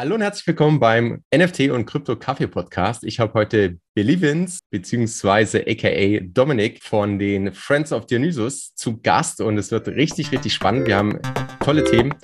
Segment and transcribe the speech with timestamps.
[0.00, 3.02] Hallo und herzlich willkommen beim NFT und Krypto Kaffee Podcast.
[3.02, 9.40] Ich habe heute Billy Vince beziehungsweise aka Dominik von den Friends of Dionysus zu Gast
[9.40, 10.86] und es wird richtig, richtig spannend.
[10.86, 11.18] Wir haben
[11.64, 12.14] tolle Themen.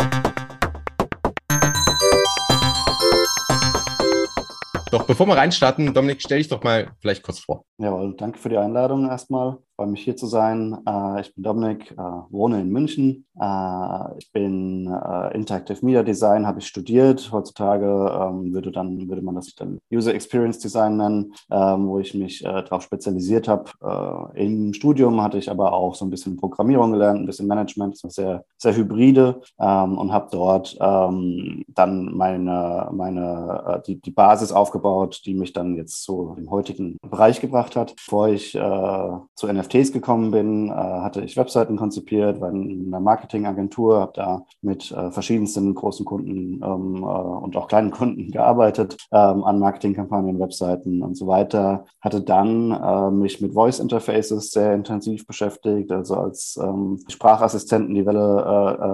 [4.92, 7.64] Doch bevor wir reinstarten, Dominik, stell dich doch mal vielleicht kurz vor.
[7.78, 10.78] Jawohl, danke für die Einladung erstmal freue mich hier zu sein.
[10.86, 11.96] Äh, ich bin Dominik, äh,
[12.30, 13.26] wohne in München.
[13.40, 14.84] Äh, ich bin
[15.32, 17.30] Interactive Media Design, habe ich studiert.
[17.32, 22.14] Heutzutage ähm, würde, dann, würde man das dann User Experience Design nennen, ähm, wo ich
[22.14, 24.30] mich darauf spezialisiert habe.
[24.34, 28.14] Im Studium hatte ich aber auch so ein bisschen Programmierung gelernt, ein bisschen Management, das
[28.14, 35.34] sehr, sehr hybride ähm, und habe dort dann meine, meine, die, die Basis aufgebaut, die
[35.34, 37.94] mich dann jetzt zu dem heutigen Bereich gebracht hat.
[37.96, 43.00] Bevor ich zu NFT NFTs gekommen bin, äh, hatte ich Webseiten konzipiert, war in einer
[43.00, 48.96] Marketingagentur, habe da mit äh, verschiedensten großen Kunden ähm, äh, und auch kleinen Kunden gearbeitet
[49.12, 51.86] ähm, an Marketingkampagnen, Webseiten und so weiter.
[52.00, 55.90] Hatte dann mich mit Voice Interfaces sehr intensiv beschäftigt.
[55.90, 58.44] Also als ähm, Sprachassistenten die Welle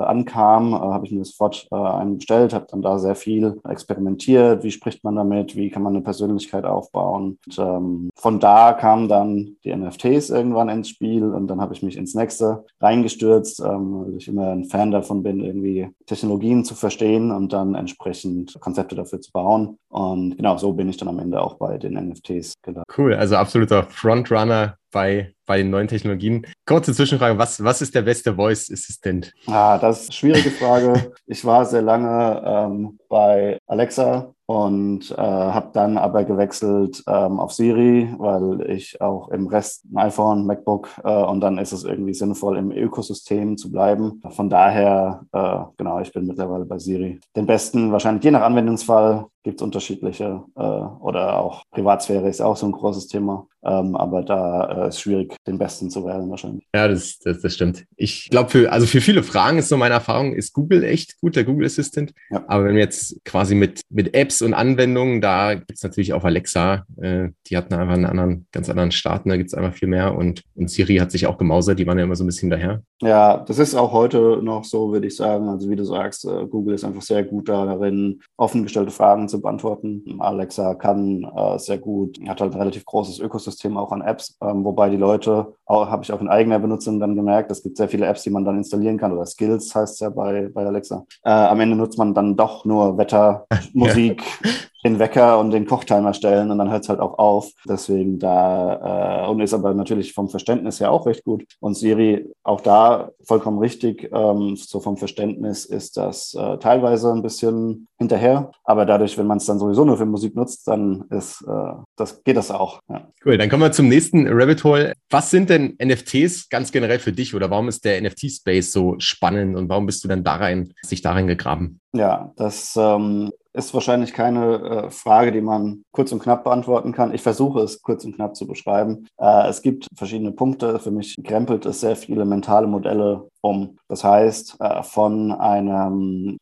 [0.06, 4.62] ankam, habe ich mir sofort einbestellt, habe dann da sehr viel experimentiert.
[4.62, 5.56] Wie spricht man damit?
[5.56, 7.38] Wie kann man eine Persönlichkeit aufbauen?
[7.46, 11.82] Und, von da kamen dann die NFTs irgendwann irgendwann ins Spiel und dann habe ich
[11.82, 16.74] mich ins nächste reingestürzt, ähm, weil ich immer ein Fan davon bin, irgendwie Technologien zu
[16.74, 19.78] verstehen und dann entsprechend Konzepte dafür zu bauen.
[19.90, 22.86] Und genau so bin ich dann am Ende auch bei den NFTs gelandet.
[22.96, 26.46] Cool, also absoluter Frontrunner bei, bei den neuen Technologien.
[26.66, 29.32] Kurze Zwischenfrage, was, was ist der beste Voice Assistant?
[29.46, 31.12] Ah, das ist eine schwierige Frage.
[31.26, 37.52] ich war sehr lange ähm, bei Alexa und äh, habe dann aber gewechselt ähm, auf
[37.52, 42.14] Siri, weil ich auch im Rest ein iPhone, MacBook äh, und dann ist es irgendwie
[42.14, 44.20] sinnvoll, im Ökosystem zu bleiben.
[44.30, 47.20] Von daher, äh, genau, ich bin mittlerweile bei Siri.
[47.36, 52.56] Den besten, wahrscheinlich je nach Anwendungsfall, gibt es unterschiedliche äh, oder auch Privatsphäre ist auch
[52.56, 53.46] so ein großes Thema.
[53.62, 56.66] Ähm, aber da äh, ist schwierig, den besten zu wählen wahrscheinlich.
[56.74, 57.84] Ja, das, das, das stimmt.
[57.96, 61.36] Ich glaube, für, also für viele Fragen ist so meine Erfahrung, ist Google echt gut,
[61.36, 62.12] der Google Assistant.
[62.30, 62.42] Ja.
[62.48, 66.24] Aber wenn wir jetzt quasi mit, mit Apps und Anwendungen, da gibt es natürlich auch
[66.24, 69.88] Alexa, äh, die hatten einfach einen anderen, ganz anderen Start, da gibt es einfach viel
[69.88, 70.16] mehr.
[70.16, 72.82] Und, und Siri hat sich auch gemausert, die waren ja immer so ein bisschen daher.
[73.02, 75.48] Ja, das ist auch heute noch so, würde ich sagen.
[75.48, 79.40] Also wie du sagst, äh, Google ist einfach sehr gut darin, offen gestellte Fragen zu
[79.42, 80.16] beantworten.
[80.18, 84.64] Alexa kann äh, sehr gut, hat halt ein relativ großes Ökosystem auch an Apps, ähm,
[84.64, 88.06] wobei die Leute, habe ich auch in eigener Benutzung dann gemerkt, es gibt sehr viele
[88.06, 91.04] Apps, die man dann installieren kann oder Skills heißt es ja bei, bei Alexa.
[91.24, 94.22] Äh, am Ende nutzt man dann doch nur Wetter, Musik,
[94.84, 97.50] den Wecker und den Kochtimer stellen und dann hört es halt auch auf.
[97.68, 101.44] Deswegen da, äh, und ist aber natürlich vom Verständnis her auch recht gut.
[101.60, 107.22] Und Siri, auch da vollkommen richtig, ähm, so vom Verständnis ist das äh, teilweise ein
[107.22, 108.50] bisschen hinterher.
[108.64, 112.22] Aber dadurch, wenn man es dann sowieso nur für Musik nutzt, dann ist äh, das,
[112.24, 112.80] geht das auch.
[112.88, 113.08] Ja.
[113.24, 114.94] Cool, dann kommen wir zum nächsten Rabbit Hole.
[115.10, 119.56] Was sind denn NFTs ganz generell für dich oder warum ist der NFT-Space so spannend
[119.56, 121.80] und warum bist du dann da rein, sich darin gegraben?
[121.92, 127.14] Ja, das ähm, ist wahrscheinlich keine äh, Frage, die man kurz und knapp beantworten kann.
[127.14, 129.06] Ich versuche es kurz und knapp zu beschreiben.
[129.18, 130.78] Äh, es gibt verschiedene Punkte.
[130.78, 133.78] Für mich krempelt es sehr viele mentale Modelle um.
[133.88, 136.38] Das heißt, äh, von einem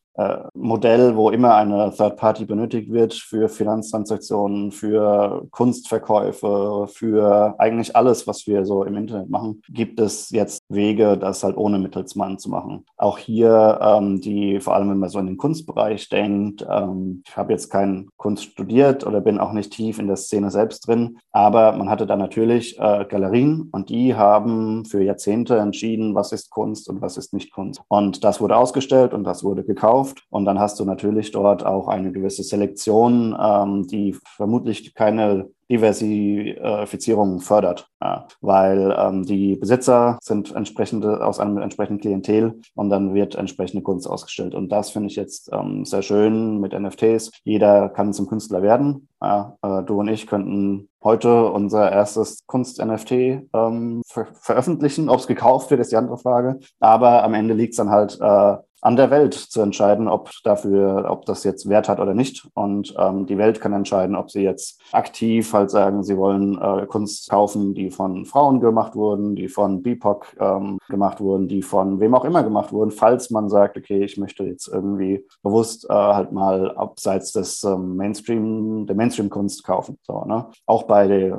[0.53, 8.27] Modell, wo immer eine Third Party benötigt wird für Finanztransaktionen, für Kunstverkäufe, für eigentlich alles,
[8.27, 12.49] was wir so im Internet machen, gibt es jetzt Wege, das halt ohne Mittelsmann zu
[12.49, 12.85] machen.
[12.97, 17.37] Auch hier, ähm, die vor allem, wenn man so in den Kunstbereich denkt, ähm, ich
[17.37, 21.19] habe jetzt kein Kunst studiert oder bin auch nicht tief in der Szene selbst drin,
[21.31, 26.49] aber man hatte da natürlich äh, Galerien und die haben für Jahrzehnte entschieden, was ist
[26.49, 27.81] Kunst und was ist nicht Kunst.
[27.87, 30.25] Und das wurde ausgestellt und das wurde gekauft gekauft.
[30.29, 37.41] Und dann hast du natürlich dort auch eine gewisse Selektion, ähm, die vermutlich keine Diversifizierung
[37.41, 43.35] fördert, ja, weil ähm, die Besitzer sind entsprechende aus einem entsprechenden Klientel und dann wird
[43.35, 44.55] entsprechende Kunst ausgestellt.
[44.55, 47.31] Und das finde ich jetzt ähm, sehr schön mit NFTs.
[47.43, 49.08] Jeder kann zum Künstler werden.
[49.21, 55.09] Ja, äh, du und ich könnten heute unser erstes Kunst-NFT ähm, ver veröffentlichen.
[55.09, 56.59] Ob es gekauft wird, ist die andere Frage.
[56.79, 61.07] Aber am Ende liegt es dann halt äh, an der Welt zu entscheiden, ob dafür,
[61.09, 62.47] ob das jetzt Wert hat oder nicht.
[62.53, 66.85] Und ähm, die Welt kann entscheiden, ob sie jetzt aktiv halt sagen, sie wollen äh,
[66.85, 71.99] Kunst kaufen, die von Frauen gemacht wurden, die von BIPOC ähm, gemacht wurden, die von
[71.99, 75.93] wem auch immer gemacht wurden, falls man sagt, okay, ich möchte jetzt irgendwie bewusst äh,
[75.93, 79.97] halt mal abseits des ähm, Mainstream, der Mainstream-Kunst kaufen.
[80.03, 80.47] So, ne?
[80.65, 81.31] Auch bei äh,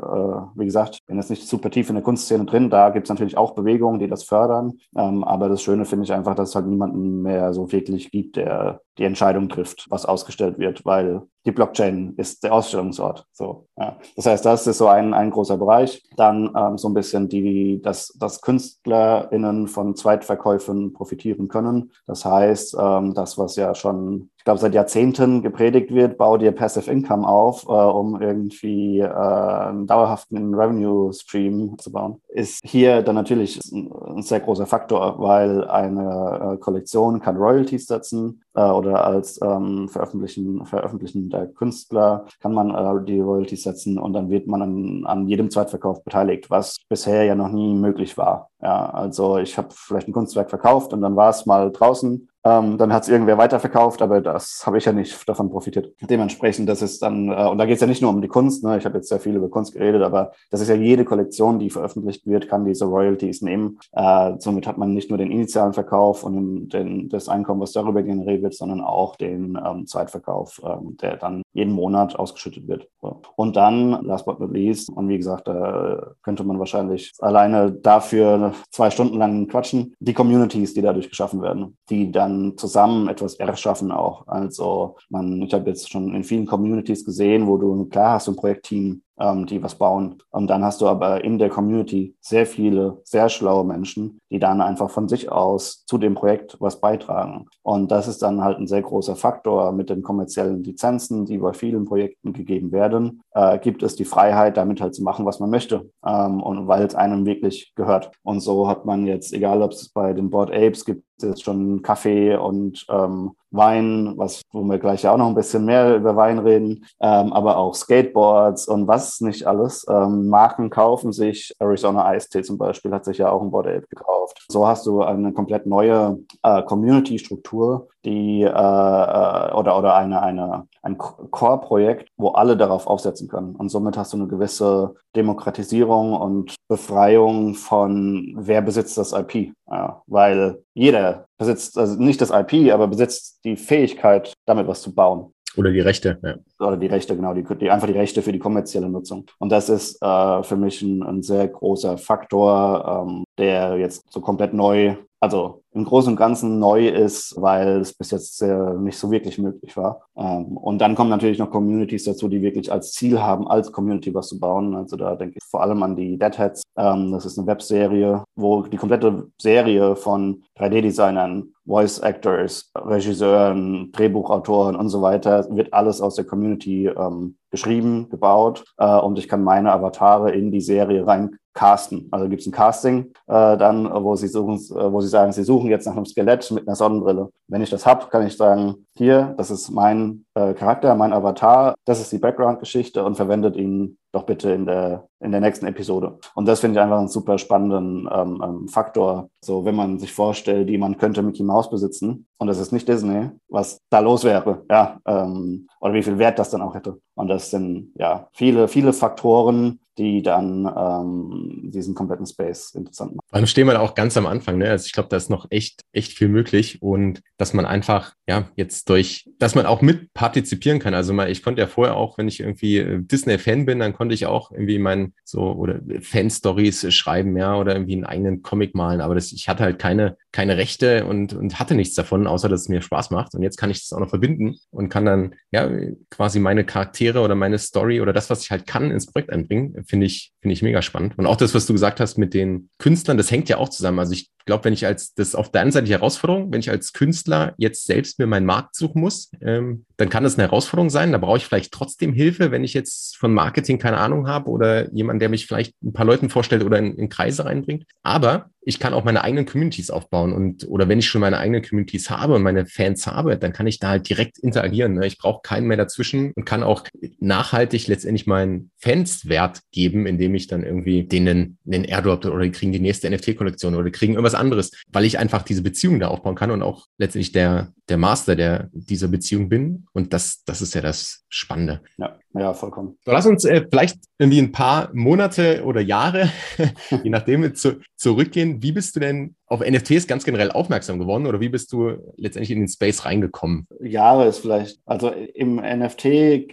[0.57, 3.37] wie gesagt, bin jetzt nicht super tief in der Kunstszene drin, da gibt es natürlich
[3.37, 4.79] auch Bewegungen, die das fördern.
[4.97, 8.37] Ähm, aber das Schöne finde ich einfach, dass es halt niemanden mehr so wirklich gibt,
[8.37, 13.25] der die Entscheidung trifft, was ausgestellt wird, weil die Blockchain ist der Ausstellungsort.
[13.33, 13.97] So, ja.
[14.17, 16.03] Das heißt, das ist so ein, ein großer Bereich.
[16.17, 21.93] Dann ähm, so ein bisschen die, dass, dass KünstlerInnen von Zweitverkäufen profitieren können.
[22.07, 26.53] Das heißt, ähm, das, was ja schon, ich glaube, seit Jahrzehnten gepredigt wird, bau dir
[26.53, 33.01] Passive Income auf, äh, um irgendwie äh, einen dauerhaften Revenue Stream zu bauen, ist hier
[33.01, 38.63] dann natürlich ein, ein sehr großer Faktor, weil eine äh, Kollektion kann Royalties setzen äh,
[38.63, 44.31] oder als ähm, Veröffentlichen, Veröffentlichen der Künstler kann man äh, die Royalties setzen und dann
[44.31, 48.51] wird man an, an jedem Zweitverkauf beteiligt, was bisher ja noch nie möglich war.
[48.63, 52.79] Ja, also ich habe vielleicht ein Kunstwerk verkauft und dann war es mal draußen ähm,
[52.79, 55.95] dann hat es irgendwer weiterverkauft, aber das habe ich ja nicht davon profitiert.
[56.01, 58.65] Dementsprechend, das ist dann, äh, und da geht es ja nicht nur um die Kunst,
[58.65, 58.79] ne?
[58.79, 61.71] ich habe jetzt sehr viel über Kunst geredet, aber das ist ja jede Kollektion, die
[61.71, 63.79] veröffentlicht wird, kann diese Royalties nehmen.
[63.93, 67.73] Äh, somit hat man nicht nur den initialen Verkauf und den, den, das Einkommen, was
[67.73, 72.89] darüber generiert wird, sondern auch den ähm, Zweitverkauf, ähm, der dann jeden Monat ausgeschüttet wird.
[73.37, 78.53] Und dann, last but not least, und wie gesagt, da könnte man wahrscheinlich alleine dafür
[78.71, 83.91] zwei Stunden lang quatschen, die Communities, die dadurch geschaffen werden, die dann zusammen etwas erschaffen
[83.91, 84.27] auch.
[84.27, 88.37] Also man, ich habe jetzt schon in vielen Communities gesehen, wo du klar hast, ein
[88.37, 90.23] Projektteam, ähm, die was bauen.
[90.31, 94.61] Und dann hast du aber in der Community sehr viele, sehr schlaue Menschen, die dann
[94.61, 97.47] einfach von sich aus zu dem Projekt was beitragen.
[97.63, 101.53] Und das ist dann halt ein sehr großer Faktor mit den kommerziellen Lizenzen, die bei
[101.53, 105.51] vielen Projekten gegeben werden, äh, gibt es die Freiheit, damit halt zu machen, was man
[105.51, 105.91] möchte.
[106.05, 108.11] Ähm, und weil es einem wirklich gehört.
[108.23, 111.83] Und so hat man jetzt, egal ob es bei den Board Apes gibt, jetzt schon
[111.83, 116.15] Kaffee und ähm, Wein, was, wo wir gleich ja auch noch ein bisschen mehr über
[116.15, 119.85] Wein reden, ähm, aber auch Skateboards und was nicht alles.
[119.89, 123.67] Ähm, Marken kaufen sich, Arizona Ice Tea zum Beispiel hat sich ja auch ein Board
[123.67, 124.47] Ape gekauft.
[124.49, 130.67] So hast du eine komplett neue äh, Community-Struktur, die äh, äh, oder oder eine eine
[130.83, 136.55] ein Core-Projekt, wo alle darauf aufsetzen können und somit hast du eine gewisse Demokratisierung und
[136.69, 142.89] Befreiung von wer besitzt das IP, ja, weil jeder besitzt also nicht das IP, aber
[142.89, 145.33] besitzt die Fähigkeit, damit was zu bauen.
[145.57, 146.37] Oder die Rechte, ja.
[146.65, 149.27] Oder die Rechte, genau, die, die, einfach die Rechte für die kommerzielle Nutzung.
[149.39, 154.21] Und das ist äh, für mich ein, ein, sehr großer Faktor, ähm, der jetzt so
[154.21, 158.99] komplett neu also im Großen und Ganzen neu ist, weil es bis jetzt äh, nicht
[158.99, 160.01] so wirklich möglich war.
[160.17, 164.13] Ähm, und dann kommen natürlich noch Communities dazu, die wirklich als Ziel haben, als Community
[164.15, 164.75] was zu bauen.
[164.75, 166.63] Also da denke ich vor allem an die Deadheads.
[166.77, 174.75] Ähm, das ist eine Webserie, wo die komplette Serie von 3D-Designern, Voice Actors, Regisseuren, Drehbuchautoren
[174.75, 179.45] und so weiter, wird alles aus der Community ähm, geschrieben, gebaut äh, und ich kann
[179.45, 182.09] meine Avatare in die Serie rein casten.
[182.11, 185.45] Also gibt es ein Casting äh, dann, wo sie suchen, äh, wo sie sagen, sie
[185.45, 187.29] suchen jetzt nach einem Skelett mit einer Sonnenbrille.
[187.49, 191.75] Wenn ich das habe, kann ich sagen, hier, das ist mein äh, Charakter, mein Avatar,
[191.85, 196.19] das ist die Background-Geschichte und verwendet ihn doch bitte in der, in der nächsten Episode.
[196.35, 199.29] Und das finde ich einfach einen super spannenden ähm, ähm, Faktor.
[199.45, 203.29] So, wenn man sich vorstellt, jemand könnte Mickey Mouse besitzen und das ist nicht Disney,
[203.49, 206.99] was da los wäre, ja, ähm, oder wie viel Wert das dann auch hätte.
[207.15, 213.27] Und das sind ja viele, viele Faktoren, die dann ähm, diesen kompletten Space interessant machen.
[213.29, 214.71] Vor stehen wir da auch ganz am Anfang, ne?
[214.71, 218.49] Also ich glaube, da ist noch echt, echt viel möglich und dass man einfach, ja,
[218.57, 220.95] jetzt durch, dass man auch mit partizipieren kann.
[220.95, 224.15] Also mal, ich konnte ja vorher auch, wenn ich irgendwie äh, Disney-Fan bin, dann konnte
[224.15, 229.03] ich auch irgendwie mein so oder Fan-Stories schreiben, ja, oder irgendwie einen eigenen Comic malen.
[229.03, 232.63] Aber das, ich hatte halt keine, keine Rechte und, und hatte nichts davon, außer dass
[232.63, 233.35] es mir Spaß macht.
[233.35, 235.71] Und jetzt kann ich das auch noch verbinden und kann dann ja
[236.11, 239.85] quasi meine Charaktere oder meine Story oder das, was ich halt kann, ins Projekt einbringen.
[239.87, 241.19] Finde ich, finde ich mega spannend.
[241.19, 243.99] Und auch das, was du gesagt hast mit den Künstlern, das hängt ja auch zusammen.
[243.99, 246.71] Also ich glaube, wenn ich als, das auf der einen Seite die Herausforderung, wenn ich
[246.71, 250.89] als Künstler jetzt selbst mir meinen Markt suchen muss, ähm, dann kann das eine Herausforderung
[250.89, 251.13] sein.
[251.13, 254.91] Da brauche ich vielleicht trotzdem Hilfe, wenn ich jetzt von Marketing keine Ahnung habe oder
[254.95, 257.85] jemand, der mich vielleicht ein paar Leuten vorstellt oder in, in Kreise reinbringt.
[258.03, 261.63] Aber ich kann auch meine eigenen Communities aufbauen und oder wenn ich schon meine eigenen
[261.63, 264.95] Communities habe und meine Fans habe, dann kann ich da halt direkt interagieren.
[264.95, 265.07] Ne?
[265.07, 266.85] Ich brauche keinen mehr dazwischen und kann auch
[267.19, 272.53] nachhaltig letztendlich meinen Fans Wert geben, indem ich dann irgendwie denen einen Airdrop oder die
[272.53, 276.09] kriegen die nächste NFT-Kollektion oder die kriegen irgendwas anderes, weil ich einfach diese Beziehung da
[276.09, 280.63] aufbauen kann und auch letztendlich der der Master der dieser Beziehung bin und das das
[280.63, 281.83] ist ja das Spannende.
[281.99, 282.19] Ja.
[282.33, 282.97] Ja, vollkommen.
[283.05, 286.31] So, lass uns äh, vielleicht irgendwie ein paar Monate oder Jahre,
[287.03, 288.63] je nachdem, zu, zurückgehen.
[288.63, 292.53] Wie bist du denn auf NFTs ganz generell aufmerksam geworden oder wie bist du letztendlich
[292.53, 293.67] in den Space reingekommen?
[293.81, 296.05] Jahre ist vielleicht, also im NFT,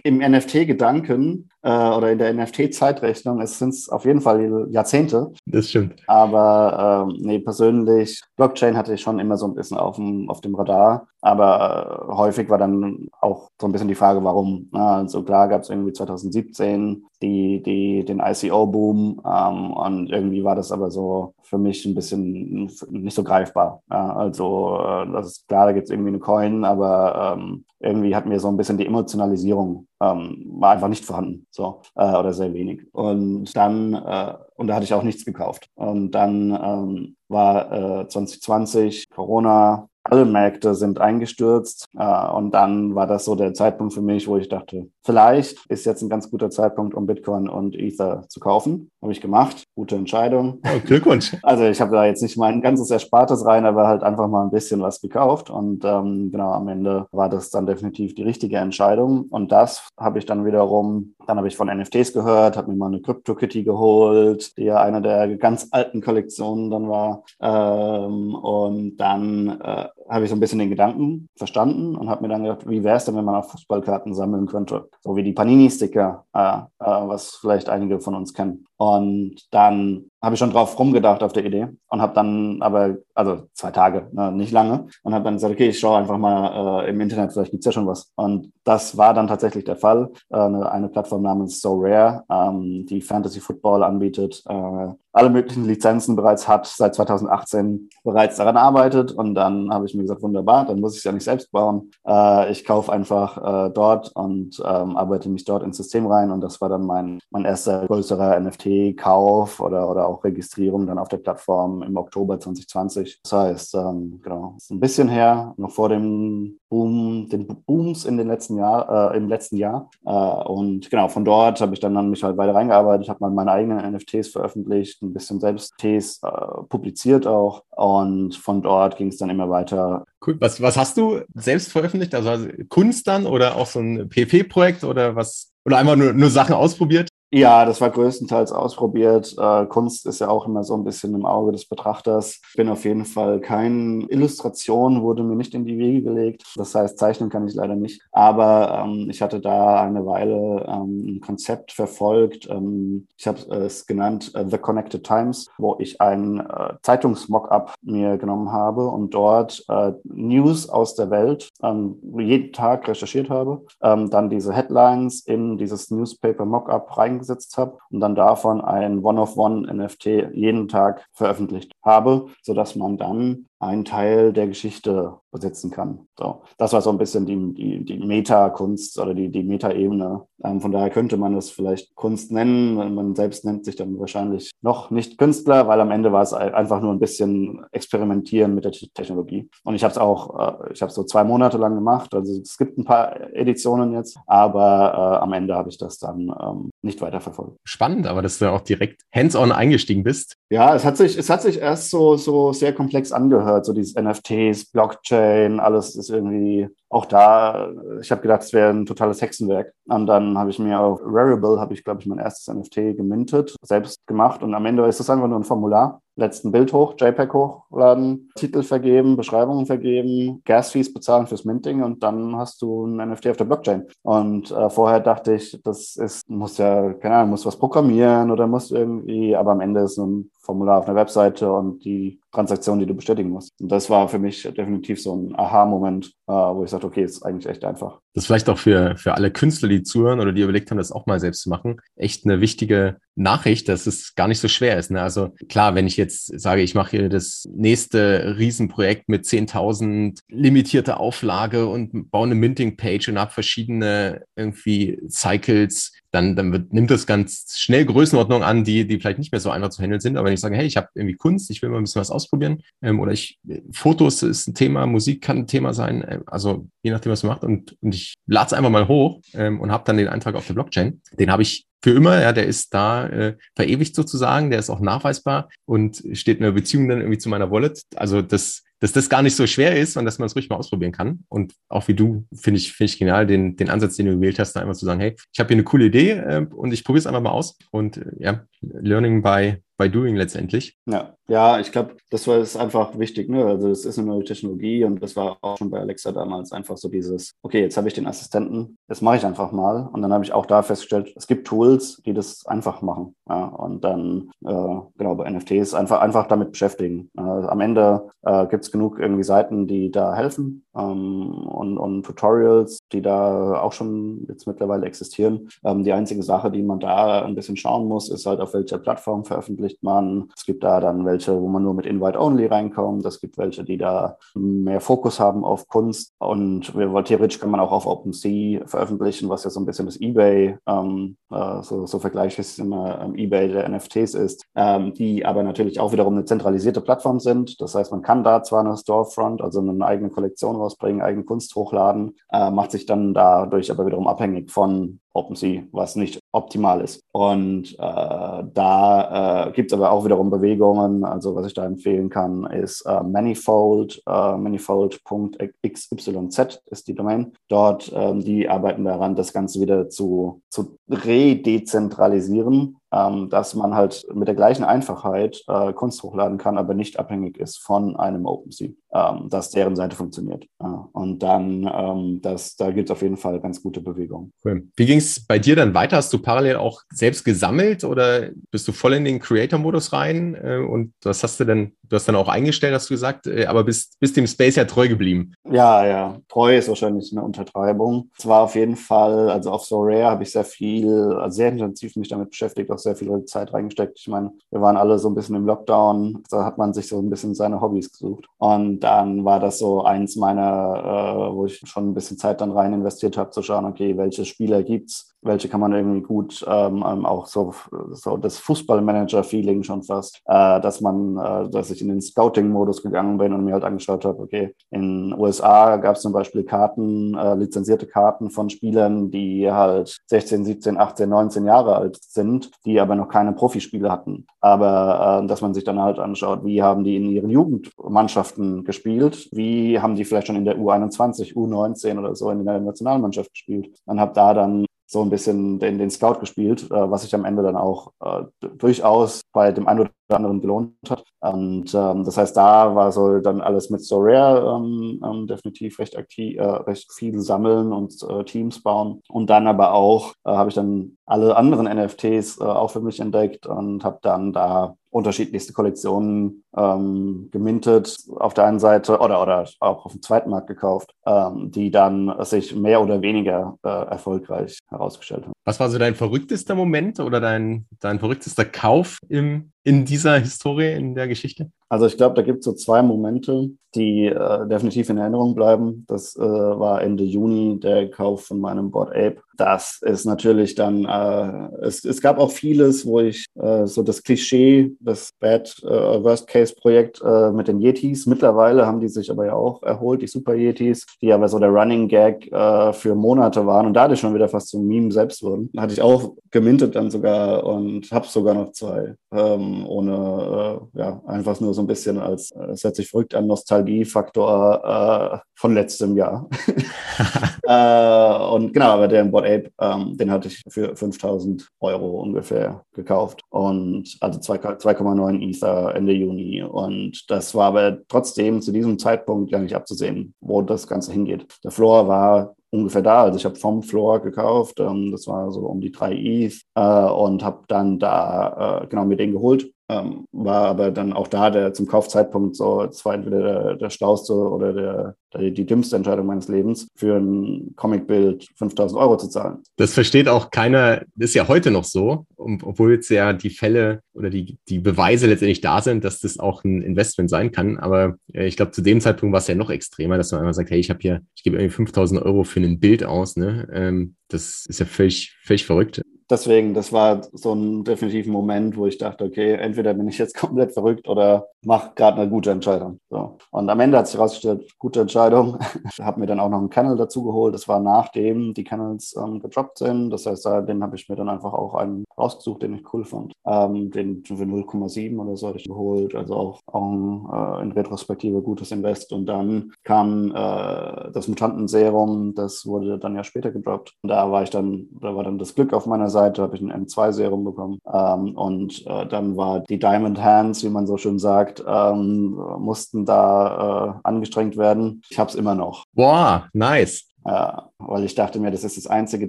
[0.02, 5.32] im NFT-Gedanken äh, oder in der NFT-Zeitrechnung sind es auf jeden Fall Jahrzehnte.
[5.46, 6.02] Das stimmt.
[6.08, 10.40] Aber ähm, nee, persönlich, Blockchain hatte ich schon immer so ein bisschen auf dem, auf
[10.40, 11.06] dem Radar.
[11.20, 14.68] Aber äh, häufig war dann auch so ein bisschen die Frage, warum.
[14.72, 20.54] Na, also klar gab es irgendwie 2017 die, die, den ICO-Boom ähm, und irgendwie war
[20.54, 23.82] das aber so für mich ein bisschen nicht so greifbar.
[23.90, 28.14] Ja, also äh, das ist klar, da gibt es irgendwie eine Coin, aber ähm, irgendwie
[28.14, 32.32] hat mir so ein bisschen die Emotionalisierung ähm, war einfach nicht vorhanden, so äh, oder
[32.32, 32.86] sehr wenig.
[32.92, 35.70] Und dann äh, und da hatte ich auch nichts gekauft.
[35.76, 41.86] Und dann ähm, war äh, 2020 Corona, alle Märkte sind eingestürzt.
[41.96, 45.86] Äh, und dann war das so der Zeitpunkt für mich, wo ich dachte, vielleicht ist
[45.86, 48.90] jetzt ein ganz guter Zeitpunkt, um Bitcoin und Ether zu kaufen.
[49.02, 49.64] Habe ich gemacht.
[49.74, 50.60] Gute Entscheidung.
[50.64, 51.36] Oh, Glückwunsch.
[51.48, 54.50] Also ich habe da jetzt nicht mein ganzes Erspartes rein, aber halt einfach mal ein
[54.50, 55.50] bisschen was gekauft.
[55.50, 59.26] Und ähm, genau, am Ende war das dann definitiv die richtige Entscheidung.
[59.30, 62.86] Und das habe ich dann wiederum, dann habe ich von NFTs gehört, habe mir mal
[62.86, 67.22] eine CryptoKitty geholt, die ja eine der ganz alten Kollektionen dann war.
[67.38, 72.28] Ähm, und dann äh, habe ich so ein bisschen den Gedanken verstanden und habe mir
[72.28, 74.88] dann gedacht, wie wäre es denn, wenn man auch Fußballkarten sammeln könnte?
[75.02, 78.64] So wie die Panini-Sticker, äh, äh, was vielleicht einige von uns kennen.
[78.78, 83.48] Und dann habe ich schon drauf rumgedacht auf der Idee und habe dann aber, also
[83.52, 86.90] zwei Tage, ne, nicht lange, und habe dann gesagt, okay, ich schaue einfach mal äh,
[86.90, 88.12] im Internet, vielleicht gibt's ja schon was.
[88.14, 90.10] Und das war dann tatsächlich der Fall.
[90.30, 95.64] Äh, eine, eine Plattform namens So Rare, ähm, die Fantasy Football anbietet, äh, alle möglichen
[95.64, 99.12] Lizenzen bereits hat, seit 2018 bereits daran arbeitet.
[99.12, 101.90] Und dann habe ich mir gesagt, wunderbar, dann muss ich es ja nicht selbst bauen.
[102.06, 106.30] Äh, ich kaufe einfach äh, dort und ähm, arbeite mich dort ins System rein.
[106.30, 111.08] Und das war dann mein, mein erster größerer NFT-Kauf oder, oder auch Registrierung dann auf
[111.08, 113.20] der Plattform im Oktober 2020.
[113.22, 118.18] Das heißt, ähm, genau, ist ein bisschen her, noch vor dem Boom, den Booms in
[118.18, 119.90] den letzten Jahr, äh, im letzten Jahr.
[120.04, 123.30] Äh, und genau, von dort habe ich dann an mich halt weiter reingearbeitet, habe mal
[123.30, 126.28] meine eigenen NFTs veröffentlicht, ein bisschen selbst Ts äh,
[126.68, 127.64] publiziert auch.
[127.70, 130.04] Und von dort ging es dann immer weiter.
[130.26, 130.36] Cool.
[130.40, 132.14] Was, was hast du selbst veröffentlicht?
[132.14, 135.52] Also Kunst dann oder auch so ein PP-Projekt oder was?
[135.64, 137.07] Oder einfach nur, nur Sachen ausprobiert?
[137.30, 139.34] Ja, das war größtenteils ausprobiert.
[139.38, 142.40] Äh, Kunst ist ja auch immer so ein bisschen im Auge des Betrachters.
[142.48, 146.42] Ich bin auf jeden Fall kein Illustration, wurde mir nicht in die Wege gelegt.
[146.56, 148.00] Das heißt, zeichnen kann ich leider nicht.
[148.12, 152.48] Aber ähm, ich hatte da eine Weile ähm, ein Konzept verfolgt.
[152.48, 158.16] Ähm, ich habe es genannt äh, The Connected Times, wo ich ein äh, Zeitungsmockup mir
[158.16, 163.66] genommen habe und dort äh, News aus der Welt ähm, jeden Tag recherchiert habe.
[163.82, 169.04] Ähm, dann diese Headlines in dieses Newspaper Mockup rein eingesetzt habe und dann davon ein
[169.04, 176.06] One-of-One-NFT jeden Tag veröffentlicht habe, sodass man dann einen Teil der Geschichte besetzen kann.
[176.18, 180.22] So, das war so ein bisschen die, die, die Meta-Kunst oder die, die Meta-Ebene.
[180.44, 182.94] Ähm, von daher könnte man es vielleicht Kunst nennen.
[182.94, 186.80] Man selbst nennt sich dann wahrscheinlich noch nicht Künstler, weil am Ende war es einfach
[186.80, 189.50] nur ein bisschen experimentieren mit der Technologie.
[189.64, 192.14] Und ich habe es auch, äh, ich habe so zwei Monate lang gemacht.
[192.14, 196.32] Also es gibt ein paar Editionen jetzt, aber äh, am Ende habe ich das dann
[196.40, 197.56] ähm, nicht weiterverfolgt.
[197.64, 200.36] Spannend, aber dass du auch direkt hands-on eingestiegen bist.
[200.50, 203.94] Ja, es hat sich, es hat sich erst so, so sehr komplex angehört, so dieses
[203.94, 209.72] NFTs, Blockchain, alles ist irgendwie auch da, ich habe gedacht, es wäre ein totales Hexenwerk.
[209.86, 213.56] Und dann habe ich mir auf Rarible, habe ich, glaube ich, mein erstes NFT gemintet,
[213.62, 214.42] selbst gemacht.
[214.42, 216.00] Und am Ende ist es einfach nur ein Formular.
[216.18, 222.36] Letzten Bild hoch, JPEG hochladen, Titel vergeben, Beschreibungen vergeben, Gas-Fees bezahlen fürs Minting und dann
[222.36, 223.86] hast du ein NFT auf der Blockchain.
[224.02, 228.48] Und äh, vorher dachte ich, das ist, muss ja, keine Ahnung, muss was programmieren oder
[228.48, 232.86] muss irgendwie, aber am Ende ist ein Formular auf einer Webseite und die Transaktion, die
[232.86, 233.52] du bestätigen musst.
[233.60, 237.22] Und das war für mich definitiv so ein Aha-Moment, äh, wo ich sagte, okay, ist
[237.22, 238.00] eigentlich echt einfach.
[238.14, 240.90] Das ist vielleicht auch für, für alle Künstler, die zuhören oder die überlegt haben, das
[240.90, 244.78] auch mal selbst zu machen, echt eine wichtige Nachricht, dass es gar nicht so schwer
[244.78, 244.90] ist.
[244.90, 245.02] Ne?
[245.02, 250.98] Also klar, wenn ich jetzt sage, ich mache hier das nächste Riesenprojekt mit 10.000 limitierte
[250.98, 257.06] Auflage und baue eine Minting-Page und habe verschiedene irgendwie Cycles, dann, dann wird, nimmt das
[257.06, 260.16] ganz schnell Größenordnung an, die, die vielleicht nicht mehr so einfach zu handeln sind.
[260.16, 262.10] Aber wenn ich sage, hey, ich habe irgendwie Kunst, ich will mal ein bisschen was
[262.10, 263.38] ausprobieren, ähm, oder ich,
[263.72, 267.32] Fotos ist ein Thema, Musik kann ein Thema sein, äh, also je nachdem, was man
[267.32, 270.34] macht, und, und ich lade es einfach mal hoch ähm, und habe dann den Eintrag
[270.34, 271.02] auf der Blockchain.
[271.18, 274.80] Den habe ich für immer, ja, der ist da äh, verewigt sozusagen, der ist auch
[274.80, 277.82] nachweisbar und steht in einer Beziehung dann irgendwie zu meiner Wallet.
[277.94, 280.56] Also das dass das gar nicht so schwer ist und dass man es ruhig mal
[280.56, 281.24] ausprobieren kann.
[281.28, 284.38] Und auch wie du, finde ich, finde ich genial, den, den Ansatz, den du gewählt
[284.38, 286.84] hast, da einfach zu sagen, hey, ich habe hier eine coole Idee äh, und ich
[286.84, 287.58] probiere es einfach mal aus.
[287.70, 290.76] Und äh, ja, Learning by, by doing letztendlich.
[290.86, 293.28] Ja, ja ich glaube, das war ist einfach wichtig.
[293.28, 293.44] Ne?
[293.44, 296.76] Also es ist eine neue Technologie und das war auch schon bei Alexa damals einfach
[296.76, 299.88] so dieses, okay, jetzt habe ich den Assistenten, das mache ich einfach mal.
[299.92, 303.14] Und dann habe ich auch da festgestellt, es gibt Tools, die das einfach machen.
[303.28, 303.44] Ja?
[303.44, 307.10] Und dann, äh, genau, bei NFTs einfach, einfach damit beschäftigen.
[307.16, 312.04] Äh, am Ende äh, gibt es genug irgendwie Seiten, die da helfen ähm, und, und
[312.04, 315.48] Tutorials, die da auch schon jetzt mittlerweile existieren.
[315.64, 318.78] Ähm, die einzige Sache, die man da ein bisschen schauen muss, ist halt, auf welcher
[318.78, 320.30] Plattform veröffentlicht man.
[320.36, 323.04] Es gibt da dann welche, wo man nur mit Invite-Only reinkommt.
[323.04, 326.12] Es gibt welche, die da mehr Fokus haben auf Kunst.
[326.18, 326.72] Und
[327.04, 331.16] theoretisch kann man auch auf OpenSea veröffentlichen, was ja so ein bisschen das eBay, ähm,
[331.30, 335.42] äh, so, so vergleiche ich es immer, ähm, eBay der NFTs ist, ähm, die aber
[335.42, 337.60] natürlich auch wiederum eine zentralisierte Plattform sind.
[337.60, 341.54] Das heißt, man kann da zwar eine Storefront, also eine eigene Kollektion rausbringen, eigene Kunst
[341.54, 347.00] hochladen, äh, macht sich dann dadurch aber wiederum abhängig von OpenSea, was nicht optimal ist.
[347.12, 351.04] Und äh, da äh, gibt es aber auch wiederum Bewegungen.
[351.04, 357.32] Also was ich da empfehlen kann, ist äh, Manifold, äh, manifold.xyz ist die Domain.
[357.48, 364.06] Dort, ähm, die arbeiten daran, das Ganze wieder zu, zu redezentralisieren ähm, dass man halt
[364.14, 368.70] mit der gleichen Einfachheit äh, Kunst hochladen kann, aber nicht abhängig ist von einem OpenSea,
[368.92, 370.46] ähm, dass deren Seite funktioniert.
[370.60, 374.32] Ja, und dann, ähm, das, da gibt es auf jeden Fall ganz gute Bewegungen.
[374.44, 374.68] Cool.
[374.76, 375.96] Wie ging es bei dir dann weiter?
[375.96, 380.34] Hast du parallel auch selbst gesammelt oder bist du voll in den Creator-Modus rein?
[380.34, 383.46] Äh, und was hast du denn, du hast dann auch eingestellt, hast du gesagt, äh,
[383.46, 385.32] aber bist, bist dem Space ja treu geblieben.
[385.50, 388.10] Ja, ja, treu ist wahrscheinlich eine Untertreibung.
[388.18, 390.88] Es war auf jeden Fall, also auf So Rare habe ich sehr viel,
[391.18, 393.98] also sehr intensiv mich damit beschäftigt, auch sehr viel Zeit reingesteckt.
[393.98, 396.98] Ich meine, wir waren alle so ein bisschen im Lockdown, da hat man sich so
[396.98, 398.26] ein bisschen seine Hobbys gesucht.
[398.38, 402.52] Und dann war das so eins meiner, äh, wo ich schon ein bisschen Zeit dann
[402.52, 406.84] rein investiert habe, zu schauen, okay, welche Spieler gibt's, welche kann man irgendwie gut ähm,
[406.86, 407.52] ähm, auch so,
[407.90, 413.18] so das Fußballmanager-Feeling schon fast, äh, dass man, äh, dass ich in den Scouting-Modus gegangen
[413.18, 417.34] bin und mir halt angeschaut habe, okay, in USA gab es zum Beispiel Karten, äh,
[417.34, 422.94] lizenzierte Karten von Spielern, die halt 16, 17, 18, 19 Jahre alt sind, die aber
[422.94, 424.26] noch keine Profispiele hatten.
[424.40, 429.28] Aber äh, dass man sich dann halt anschaut, wie haben die in ihren Jugendmannschaften gespielt,
[429.32, 433.76] wie haben die vielleicht schon in der U21, U19 oder so in der Nationalmannschaft gespielt.
[433.84, 437.26] Man hat da dann so ein bisschen den, den Scout gespielt, äh, was sich am
[437.26, 438.22] Ende dann auch äh,
[438.56, 441.04] durchaus bei dem einen oder anderen gelohnt hat.
[441.20, 445.78] Und ähm, das heißt, da war so dann alles mit So Rare ähm, ähm, definitiv
[445.78, 449.02] recht aktiv, äh, recht viel sammeln und äh, Teams bauen.
[449.10, 452.98] Und dann aber auch äh, habe ich dann alle anderen NFTs äh, auch für mich
[452.98, 459.48] entdeckt und habe dann da unterschiedlichste Kollektionen ähm, gemintet auf der einen Seite oder, oder
[459.60, 464.58] auch auf dem zweiten Markt gekauft, ähm, die dann sich mehr oder weniger äh, erfolgreich
[464.68, 465.32] herausgestellt haben.
[465.44, 470.72] Was war so dein verrücktester Moment oder dein, dein verrücktester Kauf im, in dieser Historie,
[470.72, 471.50] in der Geschichte?
[471.68, 475.84] Also ich glaube, da gibt es so zwei Momente, die äh, definitiv in Erinnerung bleiben.
[475.86, 479.20] Das äh, war Ende Juni der Kauf von meinem Board Ape.
[479.36, 484.02] Das ist natürlich dann, äh, es, es gab auch vieles, wo ich äh, so das
[484.02, 488.06] Klischee, das Bad äh, Worst Case Projekt äh, mit den Yetis.
[488.06, 491.50] Mittlerweile haben die sich aber ja auch erholt, die Super Yetis, die aber so der
[491.50, 492.30] Running Gag
[492.72, 495.50] für Monate waren und dadurch schon wieder fast zum Meme selbst wurden.
[495.56, 501.40] Hatte ich auch gemintet dann sogar und habe sogar noch zwei, ähm, ohne, ja, einfach
[501.40, 506.28] nur so ein bisschen als, es hört sich verrückt an, Nostalgiefaktor äh, von letztem Jahr.
[507.42, 512.64] äh, und genau, aber der Board Ape, ähm, den hatte ich für 5000 Euro ungefähr
[512.72, 516.42] gekauft und also 2,9 Ether Ende Juni.
[516.42, 521.26] Und das war aber trotzdem zu diesem Zeitpunkt ja nicht abzusehen, wo das Ganze hingeht.
[521.44, 523.02] Der Floor war ungefähr da.
[523.04, 526.60] Also ich habe vom Floor gekauft, ähm, das war so um die drei ETH äh,
[526.60, 531.30] und habe dann da äh, genau mir den geholt ähm, war aber dann auch da
[531.30, 535.76] der zum Kaufzeitpunkt so, es war entweder der, der schlauste oder der, der, die dümmste
[535.76, 539.38] Entscheidung meines Lebens, für ein Comicbild 5000 Euro zu zahlen.
[539.56, 543.82] Das versteht auch keiner, das ist ja heute noch so, obwohl jetzt ja die Fälle
[543.94, 547.58] oder die, die Beweise letztendlich da sind, dass das auch ein Investment sein kann.
[547.58, 550.34] Aber äh, ich glaube, zu dem Zeitpunkt war es ja noch extremer, dass man einfach
[550.34, 553.16] sagt, hey, ich habe hier, ich gebe irgendwie 5000 Euro für ein Bild aus.
[553.16, 553.48] Ne?
[553.52, 555.82] Ähm, das ist ja völlig, völlig verrückt.
[556.10, 560.14] deswegen, das war so ein definitiver Moment, wo ich dachte, okay, entweder bin ich jetzt
[560.18, 562.80] komplett verrückt oder mache gerade eine gute Entscheidung.
[562.90, 563.18] So.
[563.30, 564.97] Und am Ende hat sich herausgestellt, gute Entscheidung.
[565.06, 567.34] Ich habe mir dann auch noch einen Kennel dazu geholt.
[567.34, 569.90] Das war nachdem die Kennels ähm, gedroppt sind.
[569.90, 573.12] Das heißt, den habe ich mir dann einfach auch einen rausgesucht, den ich cool fand.
[573.26, 575.94] Ähm, den für 0,7 oder so hatte ich geholt.
[575.94, 578.92] Also auch, auch äh, in Retrospektive gutes Invest.
[578.92, 583.74] Und dann kam äh, das Mutantenserum, das wurde dann ja später gedroppt.
[583.82, 586.42] Und da war ich dann, da war dann das Glück auf meiner Seite, habe ich
[586.42, 587.58] ein M2-Serum bekommen.
[587.72, 592.84] Ähm, und äh, dann war die Diamond Hands, wie man so schön sagt, ähm, mussten
[592.84, 594.82] da äh, angestrengt werden.
[594.90, 595.64] Ich habe es immer noch.
[595.74, 596.88] Boah, nice.
[597.06, 599.08] Ja, weil ich dachte mir, das ist das einzige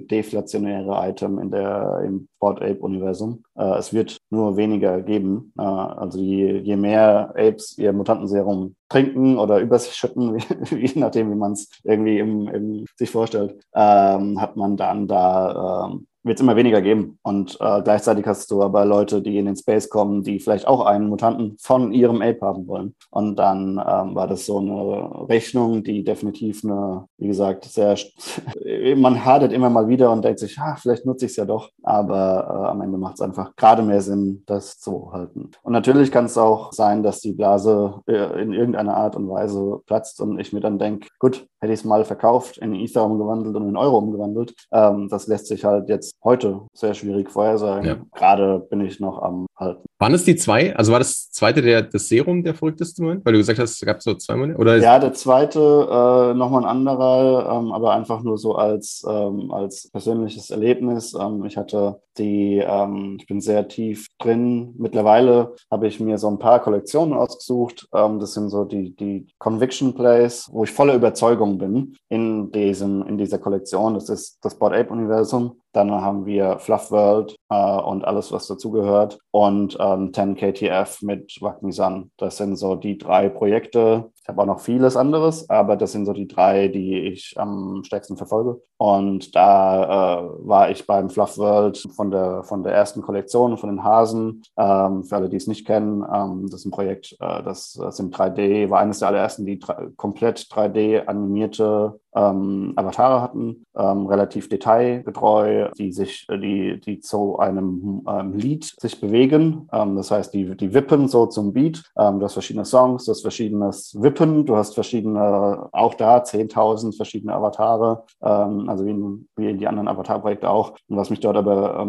[0.00, 3.42] deflationäre Item in der, im Board Ape-Universum.
[3.56, 5.52] Äh, es wird nur weniger geben.
[5.58, 10.38] Äh, also je, je mehr Apes ihr Mutantenserum trinken oder über sich schütten,
[10.70, 15.88] je nachdem, wie man es irgendwie im, im, sich vorstellt, ähm, hat man dann da
[15.90, 17.18] ähm, wird es immer weniger geben.
[17.22, 20.84] Und äh, gleichzeitig hast du aber Leute, die in den Space kommen, die vielleicht auch
[20.84, 22.94] einen Mutanten von ihrem Ape haben wollen.
[23.10, 27.96] Und dann ähm, war das so eine Rechnung, die definitiv eine, wie gesagt, sehr,
[28.96, 31.70] man hadert immer mal wieder und denkt sich, ah, vielleicht nutze ich es ja doch.
[31.82, 35.50] Aber äh, am Ende macht es einfach gerade mehr Sinn, das zu halten.
[35.62, 39.80] Und natürlich kann es auch sein, dass die Blase äh, in irgendeiner Art und Weise
[39.86, 43.54] platzt und ich mir dann denke, gut, hätte ich es mal verkauft, in Ether umgewandelt
[43.56, 44.54] und in Euro umgewandelt.
[44.72, 47.86] Ähm, das lässt sich halt jetzt heute sehr schwierig vorhersagen.
[47.86, 47.96] Ja.
[48.14, 49.84] Gerade bin ich noch am Halten.
[49.98, 50.74] Waren es die zwei?
[50.74, 53.24] Also war das zweite der, das Serum der verrückteste Moment?
[53.24, 54.58] Weil du gesagt hast, es gab so zwei Monate?
[54.58, 59.50] Oder ja, der zweite äh, nochmal ein anderer, ähm, aber einfach nur so als, ähm,
[59.50, 61.14] als persönliches Erlebnis.
[61.14, 64.74] Ähm, ich hatte die, ähm, ich bin sehr tief drin.
[64.78, 67.86] Mittlerweile habe ich mir so ein paar Kollektionen ausgesucht.
[67.94, 73.02] Ähm, das sind so die, die Conviction Plays, wo ich voller Überzeugung bin in, diesem,
[73.06, 73.94] in dieser Kollektion.
[73.94, 75.60] Das ist das Board Ape Universum.
[75.72, 79.18] Dann haben wir Fluff World äh, und alles, was dazugehört.
[79.30, 82.10] Und ähm, 10 KTF mit Wakmisan.
[82.16, 84.10] Das sind so die drei Projekte.
[84.30, 88.16] Habe auch noch vieles anderes, aber das sind so die drei, die ich am stärksten
[88.16, 88.62] verfolge.
[88.76, 93.70] Und da äh, war ich beim Fluff World von der, von der ersten Kollektion, von
[93.70, 94.42] den Hasen.
[94.56, 98.10] Ähm, für alle, die es nicht kennen, ähm, das ist ein Projekt, äh, das, in
[98.10, 99.58] 3D, war eines der allerersten, die
[99.96, 108.02] komplett 3D animierte ähm, Avatare hatten, ähm, relativ detailgetreu, die sich, die, die zu einem
[108.08, 109.68] ähm, Lied sich bewegen.
[109.72, 111.82] Ähm, das heißt, die, die wippen so zum Beat.
[111.98, 116.96] Ähm, du hast verschiedene Songs, du hast verschiedenes Wippen, du hast verschiedene, auch da 10.000
[116.96, 120.72] verschiedene Avatare, ähm, also wie in, wie in die anderen Avatar-Projekte auch.
[120.88, 121.86] Und was mich dort aber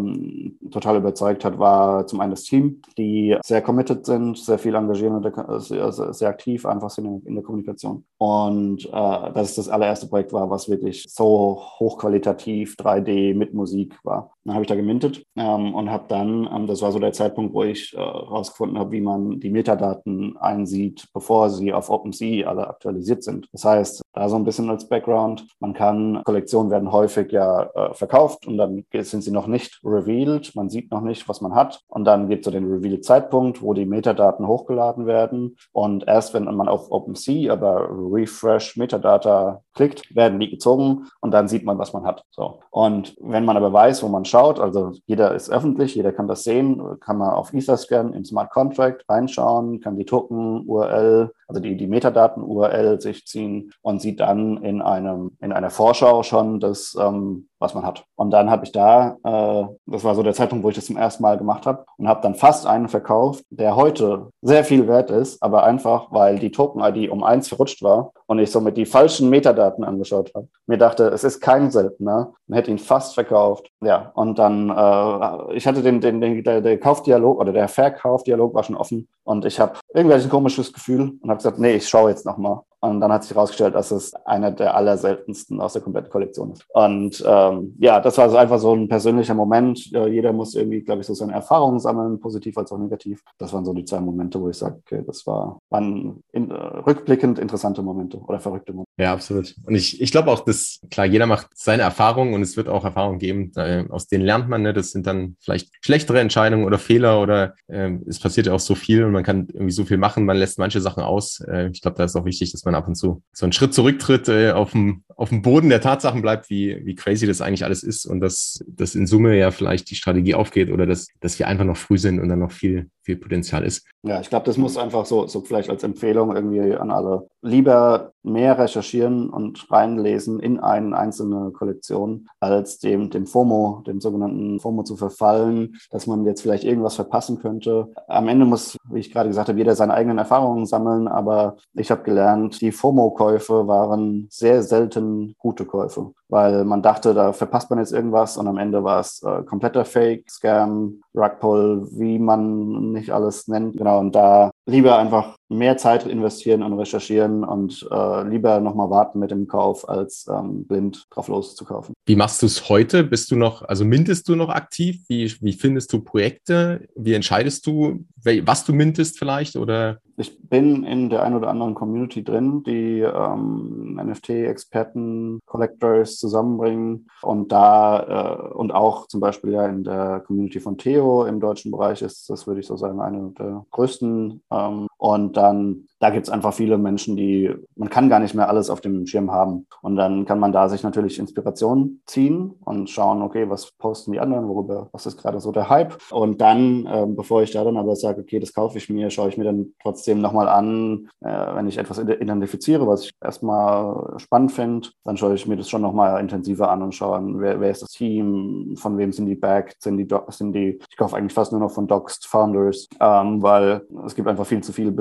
[0.71, 5.21] total überzeugt hat, war zum einen das Team, die sehr committed sind, sehr viel engagieren,
[5.59, 8.05] sehr, sehr aktiv einfach sind in, in der Kommunikation.
[8.17, 13.97] Und äh, das ist das allererste Projekt war, was wirklich so hochqualitativ 3D mit Musik
[14.03, 14.31] war.
[14.43, 17.53] Dann habe ich da gemintet ähm, und habe dann, ähm, das war so der Zeitpunkt,
[17.53, 23.23] wo ich äh, habe, wie man die Metadaten einsieht, bevor sie auf OpenSea alle aktualisiert
[23.23, 23.47] sind.
[23.51, 27.93] Das heißt, da so ein bisschen als Background, man kann, Kollektionen werden häufig ja äh,
[27.93, 31.81] verkauft und dann sind sie noch nicht revealed, man sieht noch nicht, was man hat
[31.87, 36.43] und dann gibt es so den Reveal-Zeitpunkt, wo die Metadaten hochgeladen werden und erst wenn
[36.43, 41.93] man auf OpenSea aber Refresh Metadata klickt, werden die gezogen und dann sieht man, was
[41.93, 42.23] man hat.
[42.31, 42.59] So.
[42.69, 46.43] Und wenn man aber weiß, wo man schaut, also jeder ist öffentlich, jeder kann das
[46.43, 51.75] sehen, kann man auf Etherscan im Smart Contract reinschauen, kann die Token, URL, also die,
[51.75, 57.49] die Metadaten-URL sich ziehen und sieht dann in einem, in einer Vorschau schon das, ähm,
[57.61, 58.03] was man hat.
[58.15, 60.97] Und dann habe ich da, äh, das war so der Zeitpunkt, wo ich das zum
[60.97, 65.11] ersten Mal gemacht habe und habe dann fast einen verkauft, der heute sehr viel wert
[65.11, 69.29] ist, aber einfach, weil die Token-ID um eins verrutscht war und ich somit die falschen
[69.29, 70.47] Metadaten angeschaut habe.
[70.65, 73.69] Mir dachte, es ist kein seltener und hätte ihn fast verkauft.
[73.81, 78.53] Ja, und dann, äh, ich hatte den, den, den der, der Kaufdialog oder der Verkaufdialog
[78.55, 82.09] war schon offen und ich habe irgendwelches komisches Gefühl und habe gesagt, nee, ich schaue
[82.09, 82.61] jetzt nochmal.
[82.83, 86.65] Und dann hat sich herausgestellt, dass es einer der allerseltensten aus der kompletten Kollektion ist.
[86.69, 89.85] Und ähm, ja, das war so einfach so ein persönlicher Moment.
[89.91, 93.21] Jeder muss irgendwie, glaube ich, so seine Erfahrungen sammeln, positiv als auch negativ.
[93.37, 96.55] Das waren so die zwei Momente, wo ich sage, okay, das war, waren in, äh,
[96.55, 98.89] rückblickend interessante Momente oder verrückte Momente.
[98.97, 99.55] Ja, absolut.
[99.65, 102.83] Und ich, ich glaube auch, dass, klar, jeder macht seine Erfahrungen und es wird auch
[102.83, 104.63] Erfahrungen geben, äh, aus denen lernt man.
[104.63, 104.73] Ne?
[104.73, 108.75] Das sind dann vielleicht schlechtere Entscheidungen oder Fehler oder äh, es passiert ja auch so
[108.75, 111.41] viel und man kann irgendwie so viel machen, man lässt manche Sachen aus.
[111.41, 113.73] Äh, ich glaube, da ist auch wichtig, dass man ab und zu so einen Schritt
[113.73, 117.65] zurücktritt, äh, auf, dem, auf dem Boden der Tatsachen bleibt, wie, wie crazy das eigentlich
[117.65, 121.39] alles ist und dass, dass in Summe ja vielleicht die Strategie aufgeht oder dass, dass
[121.39, 123.85] wir einfach noch früh sind und dann noch viel, viel Potenzial ist.
[124.03, 127.27] Ja, ich glaube, das muss einfach so, so vielleicht als Empfehlung irgendwie an alle.
[127.41, 134.59] Lieber mehr recherchieren und reinlesen in eine einzelne Kollektion, als dem, dem FOMO, dem sogenannten
[134.59, 137.89] FOMO zu verfallen, dass man jetzt vielleicht irgendwas verpassen könnte.
[138.07, 141.91] Am Ende muss, wie ich gerade gesagt habe, jeder seine eigenen Erfahrungen sammeln, aber ich
[141.91, 147.79] habe gelernt, die FOMO-Käufe waren sehr selten gute Käufe, weil man dachte, da verpasst man
[147.79, 153.11] jetzt irgendwas und am Ende war es äh, kompletter Fake, Scam, Rugpull, wie man nicht
[153.11, 153.77] alles nennt.
[153.77, 159.19] Genau, und da lieber einfach mehr Zeit investieren und recherchieren und äh, lieber nochmal warten
[159.19, 161.93] mit dem Kauf, als ähm, blind drauf loszukaufen.
[162.05, 163.03] Wie machst du es heute?
[163.03, 165.03] Bist du noch, also mintest du noch aktiv?
[165.07, 166.87] Wie, wie findest du Projekte?
[166.95, 169.55] Wie entscheidest du, was du mintest vielleicht?
[169.55, 169.99] Oder?
[170.17, 177.51] Ich bin in der ein oder anderen Community drin, die ähm, NFT-Experten, Collectors zusammenbringen und
[177.51, 182.03] da äh, und auch zum Beispiel ja in der Community von Theo im deutschen Bereich
[182.03, 186.31] ist das, würde ich so sagen, eine der größten ähm, und dann, da gibt es
[186.31, 189.67] einfach viele Menschen, die, man kann gar nicht mehr alles auf dem Schirm haben.
[189.81, 194.19] Und dann kann man da sich natürlich Inspiration ziehen und schauen, okay, was posten die
[194.19, 195.97] anderen, worüber, was ist gerade so der Hype.
[196.11, 199.29] Und dann, äh, bevor ich da dann aber sage, okay, das kaufe ich mir, schaue
[199.29, 204.51] ich mir dann trotzdem nochmal an, äh, wenn ich etwas identifiziere, was ich erstmal spannend
[204.51, 207.71] finde, dann schaue ich mir das schon nochmal intensiver an und schaue an, wer, wer
[207.71, 211.33] ist das Team, von wem sind die backed, sind die, sind die, ich kaufe eigentlich
[211.33, 214.91] fast nur noch von Doxed Founders, ähm, weil es gibt einfach viel zu viele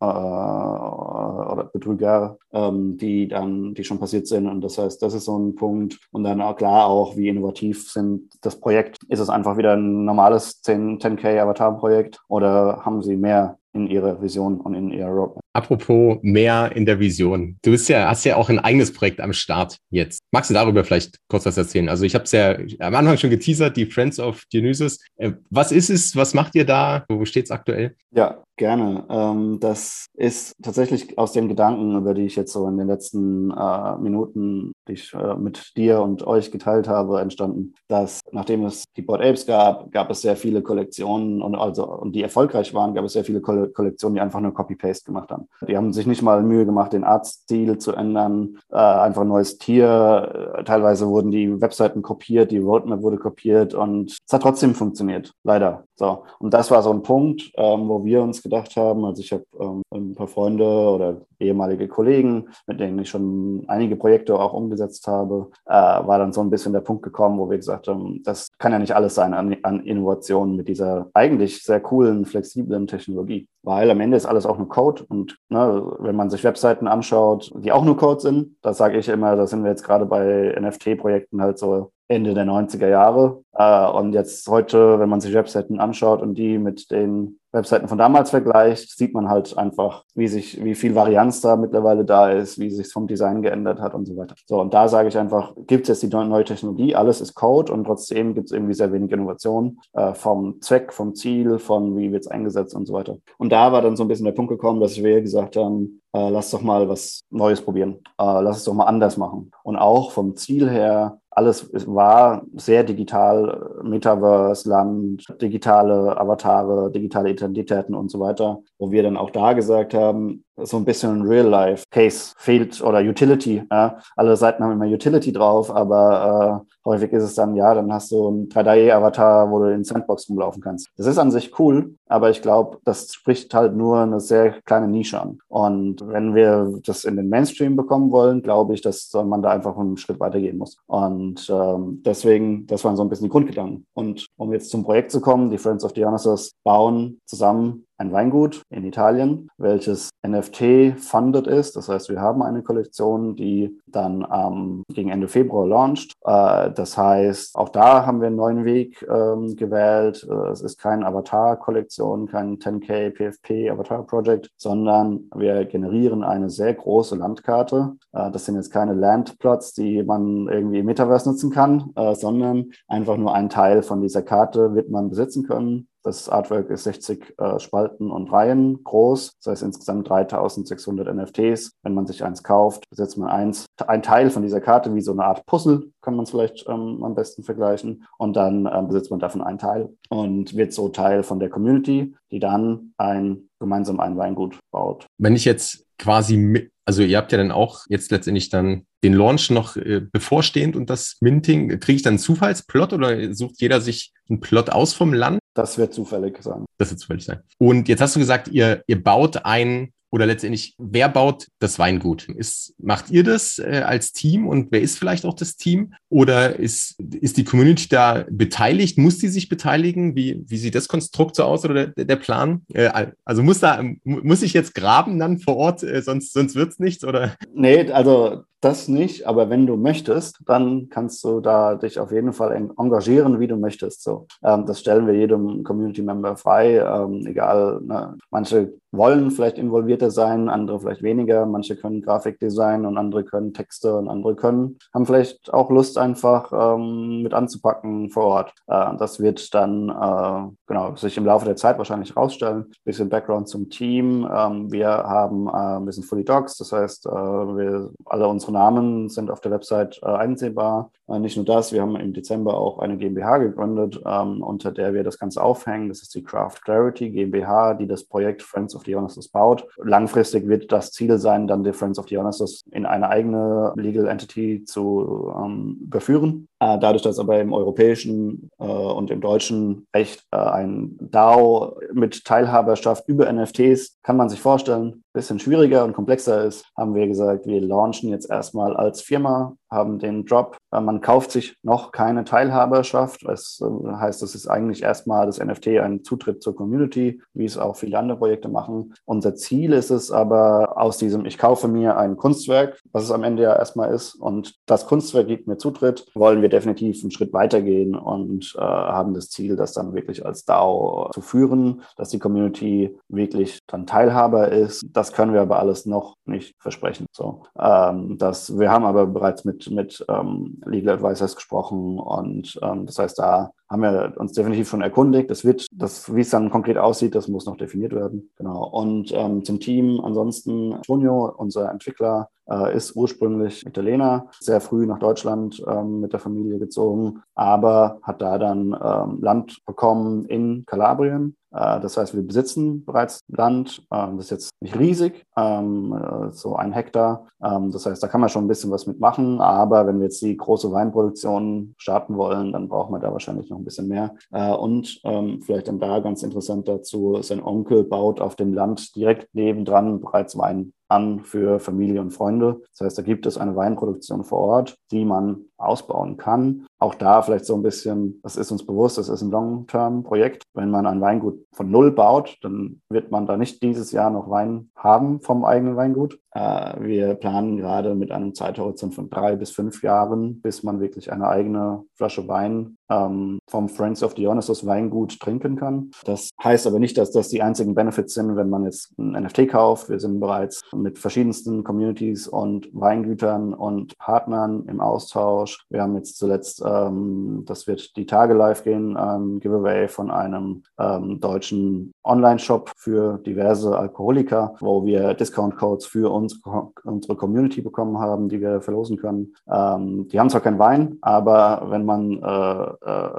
[0.00, 4.46] Äh, oder Betrüger, ähm, die dann, die schon passiert sind.
[4.46, 5.98] Und das heißt, das ist so ein Punkt.
[6.12, 8.98] Und dann auch klar auch, wie innovativ sind das Projekt.
[9.08, 14.20] Ist es einfach wieder ein normales 10, 10K Avatar-Projekt oder haben sie mehr in ihrer
[14.20, 15.44] Vision und in ihrer Roadmap.
[15.52, 17.58] Apropos mehr in der Vision.
[17.62, 20.20] Du bist ja, hast ja auch ein eigenes Projekt am Start jetzt.
[20.32, 21.88] Magst du darüber vielleicht kurz was erzählen?
[21.88, 24.98] Also ich habe es ja am Anfang schon geteasert, die Friends of Dionysus.
[25.16, 26.16] Äh, was ist es?
[26.16, 27.04] Was macht ihr da?
[27.08, 27.96] Wo steht es aktuell?
[28.12, 29.04] Ja, gerne.
[29.08, 33.50] Ähm, das ist tatsächlich aus den Gedanken, über die ich jetzt so in den letzten
[33.50, 38.84] äh, Minuten, die ich äh, mit dir und euch geteilt habe, entstanden, dass nachdem es
[38.96, 42.94] die Board Apes gab, gab es sehr viele Kollektionen und also und die erfolgreich waren,
[42.94, 45.39] gab es sehr viele Kollektionen Kollektionen, die einfach nur Copy-Paste gemacht haben.
[45.66, 49.58] Die haben sich nicht mal Mühe gemacht, den Artstil zu ändern, äh, einfach ein neues
[49.58, 50.54] Tier.
[50.58, 55.32] Äh, teilweise wurden die Webseiten kopiert, die Roadmap wurde kopiert und es hat trotzdem funktioniert,
[55.44, 55.84] leider.
[55.96, 56.24] So.
[56.38, 59.44] Und das war so ein Punkt, ähm, wo wir uns gedacht haben, also ich habe
[59.60, 65.06] ähm, ein paar Freunde oder ehemalige Kollegen, mit denen ich schon einige Projekte auch umgesetzt
[65.06, 68.48] habe, äh, war dann so ein bisschen der Punkt gekommen, wo wir gesagt haben, das
[68.58, 73.46] kann ja nicht alles sein an, an Innovationen mit dieser eigentlich sehr coolen, flexiblen Technologie
[73.62, 77.50] weil am Ende ist alles auch nur Code und ne, wenn man sich Webseiten anschaut,
[77.56, 80.54] die auch nur Code sind, da sage ich immer, da sind wir jetzt gerade bei
[80.58, 83.42] NFT-Projekten halt so Ende der 90er Jahre.
[83.52, 87.98] Äh, und jetzt heute, wenn man sich Webseiten anschaut und die mit den Webseiten von
[87.98, 92.58] damals vergleicht, sieht man halt einfach, wie sich, wie viel Varianz da mittlerweile da ist,
[92.58, 94.34] wie sich vom Design geändert hat und so weiter.
[94.46, 97.72] So, und da sage ich einfach, gibt es jetzt die neue Technologie, alles ist Code
[97.72, 102.12] und trotzdem gibt es irgendwie sehr wenig Innovation äh, vom Zweck, vom Ziel, von wie
[102.12, 103.18] wird es eingesetzt und so weiter.
[103.38, 106.28] Und da war dann so ein bisschen der Punkt gekommen, dass wir gesagt haben, äh,
[106.28, 109.50] lass doch mal was Neues probieren, äh, lass es doch mal anders machen.
[109.62, 117.94] Und auch vom Ziel her alles war sehr digital, Metaverse, Land, digitale Avatare, digitale Identitäten
[117.94, 122.80] und so weiter, wo wir dann auch da gesagt haben, so ein bisschen Real-Life-Case fehlt
[122.82, 123.62] oder Utility.
[123.70, 123.98] Ja.
[124.16, 128.10] Alle Seiten haben immer Utility drauf, aber äh, häufig ist es dann, ja, dann hast
[128.10, 130.88] du einen 3D-Avatar, wo du in Sandbox rumlaufen kannst.
[130.96, 134.88] Das ist an sich cool, aber ich glaube, das spricht halt nur eine sehr kleine
[134.88, 135.38] Nische an.
[135.48, 139.76] Und wenn wir das in den Mainstream bekommen wollen, glaube ich, dass man da einfach
[139.76, 140.76] einen Schritt weitergehen muss.
[140.86, 143.86] Und ähm, deswegen, das waren so ein bisschen die Grundgedanken.
[143.94, 148.62] Und um jetzt zum Projekt zu kommen, die Friends of Dionysus bauen zusammen ein Weingut
[148.70, 151.76] in Italien, welches NFT-funded ist.
[151.76, 156.12] Das heißt, wir haben eine Kollektion, die dann ähm, gegen Ende Februar launcht.
[156.24, 160.26] Äh, das heißt, auch da haben wir einen neuen Weg ähm, gewählt.
[160.28, 167.16] Äh, es ist keine Avatar-Kollektion, kein 10K PFP Avatar-Project, sondern wir generieren eine sehr große
[167.16, 167.96] Landkarte.
[168.12, 172.70] Äh, das sind jetzt keine Landplots, die man irgendwie im Metaverse nutzen kann, äh, sondern
[172.88, 175.86] einfach nur ein Teil von dieser Karte wird man besitzen können.
[176.02, 181.72] Das Artwork ist 60 äh, Spalten und Reihen groß, das heißt insgesamt 3600 NFTs.
[181.82, 185.12] Wenn man sich eins kauft, besitzt man eins, ein Teil von dieser Karte wie so
[185.12, 188.06] eine Art Puzzle, kann man es vielleicht ähm, am besten vergleichen.
[188.18, 192.14] Und dann ähm, besitzt man davon einen Teil und wird so Teil von der Community,
[192.30, 195.06] die dann ein gemeinsam ein Weingut baut.
[195.18, 199.12] Wenn ich jetzt quasi mit, also ihr habt ja dann auch jetzt letztendlich dann den
[199.14, 201.78] Launch noch äh, bevorstehend und das Minting.
[201.80, 205.39] Kriege ich dann einen Zufallsplot oder sucht jeder sich einen Plot aus vom Land?
[205.54, 206.64] Das wird zufällig sein.
[206.78, 207.40] Das wird zufällig sein.
[207.58, 212.28] Und jetzt hast du gesagt, ihr, ihr baut ein oder letztendlich, wer baut das Weingut?
[212.28, 215.94] Ist, macht ihr das äh, als Team und wer ist vielleicht auch das Team?
[216.08, 218.98] Oder ist, ist die Community da beteiligt?
[218.98, 220.16] Muss die sich beteiligen?
[220.16, 222.62] Wie, wie sieht das Konstrukt so aus oder der, der Plan?
[222.74, 226.72] Äh, also muss da, muss ich jetzt graben dann vor Ort, äh, sonst, sonst wird
[226.72, 227.04] es nichts?
[227.04, 227.36] Oder?
[227.54, 232.32] Nee, also das nicht, aber wenn du möchtest, dann kannst du da dich auf jeden
[232.32, 234.02] Fall engagieren, wie du möchtest.
[234.02, 237.80] So, ähm, das stellen wir jedem Community-Member frei, ähm, egal.
[237.82, 238.18] Ne?
[238.30, 241.46] Manche wollen vielleicht involvierter sein, andere vielleicht weniger.
[241.46, 246.52] Manche können Grafikdesign und andere können Texte und andere können, haben vielleicht auch Lust, einfach
[246.52, 248.52] ähm, mit anzupacken vor Ort.
[248.66, 252.62] Äh, das wird dann äh, genau sich im Laufe der Zeit wahrscheinlich rausstellen.
[252.62, 254.28] Ein bisschen Background zum Team.
[254.30, 258.64] Ähm, wir haben äh, ein bisschen Fully Docs, das heißt, äh, wir alle unsere Unsere
[258.64, 260.90] Namen sind auf der Website äh, einsehbar.
[261.06, 264.92] Äh, nicht nur das, wir haben im Dezember auch eine GmbH gegründet, ähm, unter der
[264.92, 265.88] wir das Ganze aufhängen.
[265.88, 269.68] Das ist die Craft Clarity GmbH, die das Projekt Friends of the Dionysus baut.
[269.76, 274.08] Langfristig wird das Ziel sein, dann die Friends of the Dionysus in eine eigene Legal
[274.08, 276.48] Entity zu ähm, überführen.
[276.62, 282.24] Äh, dadurch, dass aber im europäischen äh, und im deutschen Recht äh, ein DAO mit
[282.26, 287.06] Teilhaberschaft über NFTs, kann man sich vorstellen, ein bisschen schwieriger und komplexer ist, haben wir
[287.06, 290.56] gesagt, wir launchen jetzt erstmal als Firma haben den Drop.
[290.70, 293.22] Man kauft sich noch keine Teilhaberschaft.
[293.26, 297.58] Das äh, heißt, es ist eigentlich erstmal das NFT ein Zutritt zur Community, wie es
[297.58, 298.94] auch viele andere Projekte machen.
[299.04, 303.22] Unser Ziel ist es aber aus diesem, ich kaufe mir ein Kunstwerk, was es am
[303.22, 307.32] Ende ja erstmal ist, und das Kunstwerk gibt mir Zutritt, wollen wir definitiv einen Schritt
[307.32, 312.18] weitergehen und äh, haben das Ziel, das dann wirklich als DAO zu führen, dass die
[312.18, 314.84] Community wirklich dann Teilhaber ist.
[314.92, 317.06] Das können wir aber alles noch nicht versprechen.
[317.12, 322.86] So, ähm, das, wir haben aber bereits mit mit, ähm, Legal Advisors gesprochen und ähm,
[322.86, 325.30] das heißt, da haben wir uns definitiv schon erkundigt.
[325.30, 328.30] Das wird, das, wie es dann konkret aussieht, das muss noch definiert werden.
[328.36, 328.64] Genau.
[328.66, 334.98] Und ähm, zum Team ansonsten, Antonio, unser Entwickler, äh, ist ursprünglich Italiener, sehr früh nach
[334.98, 341.36] Deutschland ähm, mit der Familie gezogen, aber hat da dann ähm, Land bekommen in Kalabrien.
[341.52, 343.86] Äh, das heißt, wir besitzen bereits Land.
[343.92, 347.26] Ähm, das ist jetzt nicht riesig, ähm, äh, so ein Hektar.
[347.42, 349.40] Ähm, das heißt, da kann man schon ein bisschen was mitmachen.
[349.40, 353.59] Aber wenn wir jetzt die große Weinproduktion starten wollen, dann brauchen wir da wahrscheinlich noch
[353.60, 354.14] ein bisschen mehr.
[354.32, 358.94] Äh, und ähm, vielleicht dann da ganz interessant dazu, sein Onkel baut auf dem Land
[358.96, 362.62] direkt nebendran bereits Wein an für Familie und Freunde.
[362.70, 366.66] Das heißt, da gibt es eine Weinproduktion vor Ort, die man ausbauen kann.
[366.78, 370.42] Auch da vielleicht so ein bisschen, das ist uns bewusst, das ist ein Long-Term-Projekt.
[370.54, 374.30] Wenn man ein Weingut von Null baut, dann wird man da nicht dieses Jahr noch
[374.30, 376.18] Wein haben vom eigenen Weingut.
[376.32, 381.12] Äh, wir planen gerade mit einem Zeithorizont von drei bis fünf Jahren, bis man wirklich
[381.12, 385.90] eine eigene Flasche Wein ähm, vom Friends of Dionysus Weingut trinken kann.
[386.04, 389.48] Das heißt aber nicht, dass das die einzigen Benefits sind, wenn man jetzt ein NFT
[389.48, 389.88] kauft.
[389.88, 395.64] Wir sind bereits mit verschiedensten Communities und Weingütern und Partnern im Austausch.
[395.70, 400.62] Wir haben jetzt zuletzt, ähm, das wird die Tage live gehen, ein Giveaway von einem
[400.78, 408.28] ähm, deutschen Online-Shop für diverse Alkoholiker, wo wir Discount-Codes für unsere, unsere Community bekommen haben,
[408.28, 409.34] die wir verlosen können.
[409.50, 413.10] Ähm, die haben zwar keinen Wein, aber wenn man äh, äh,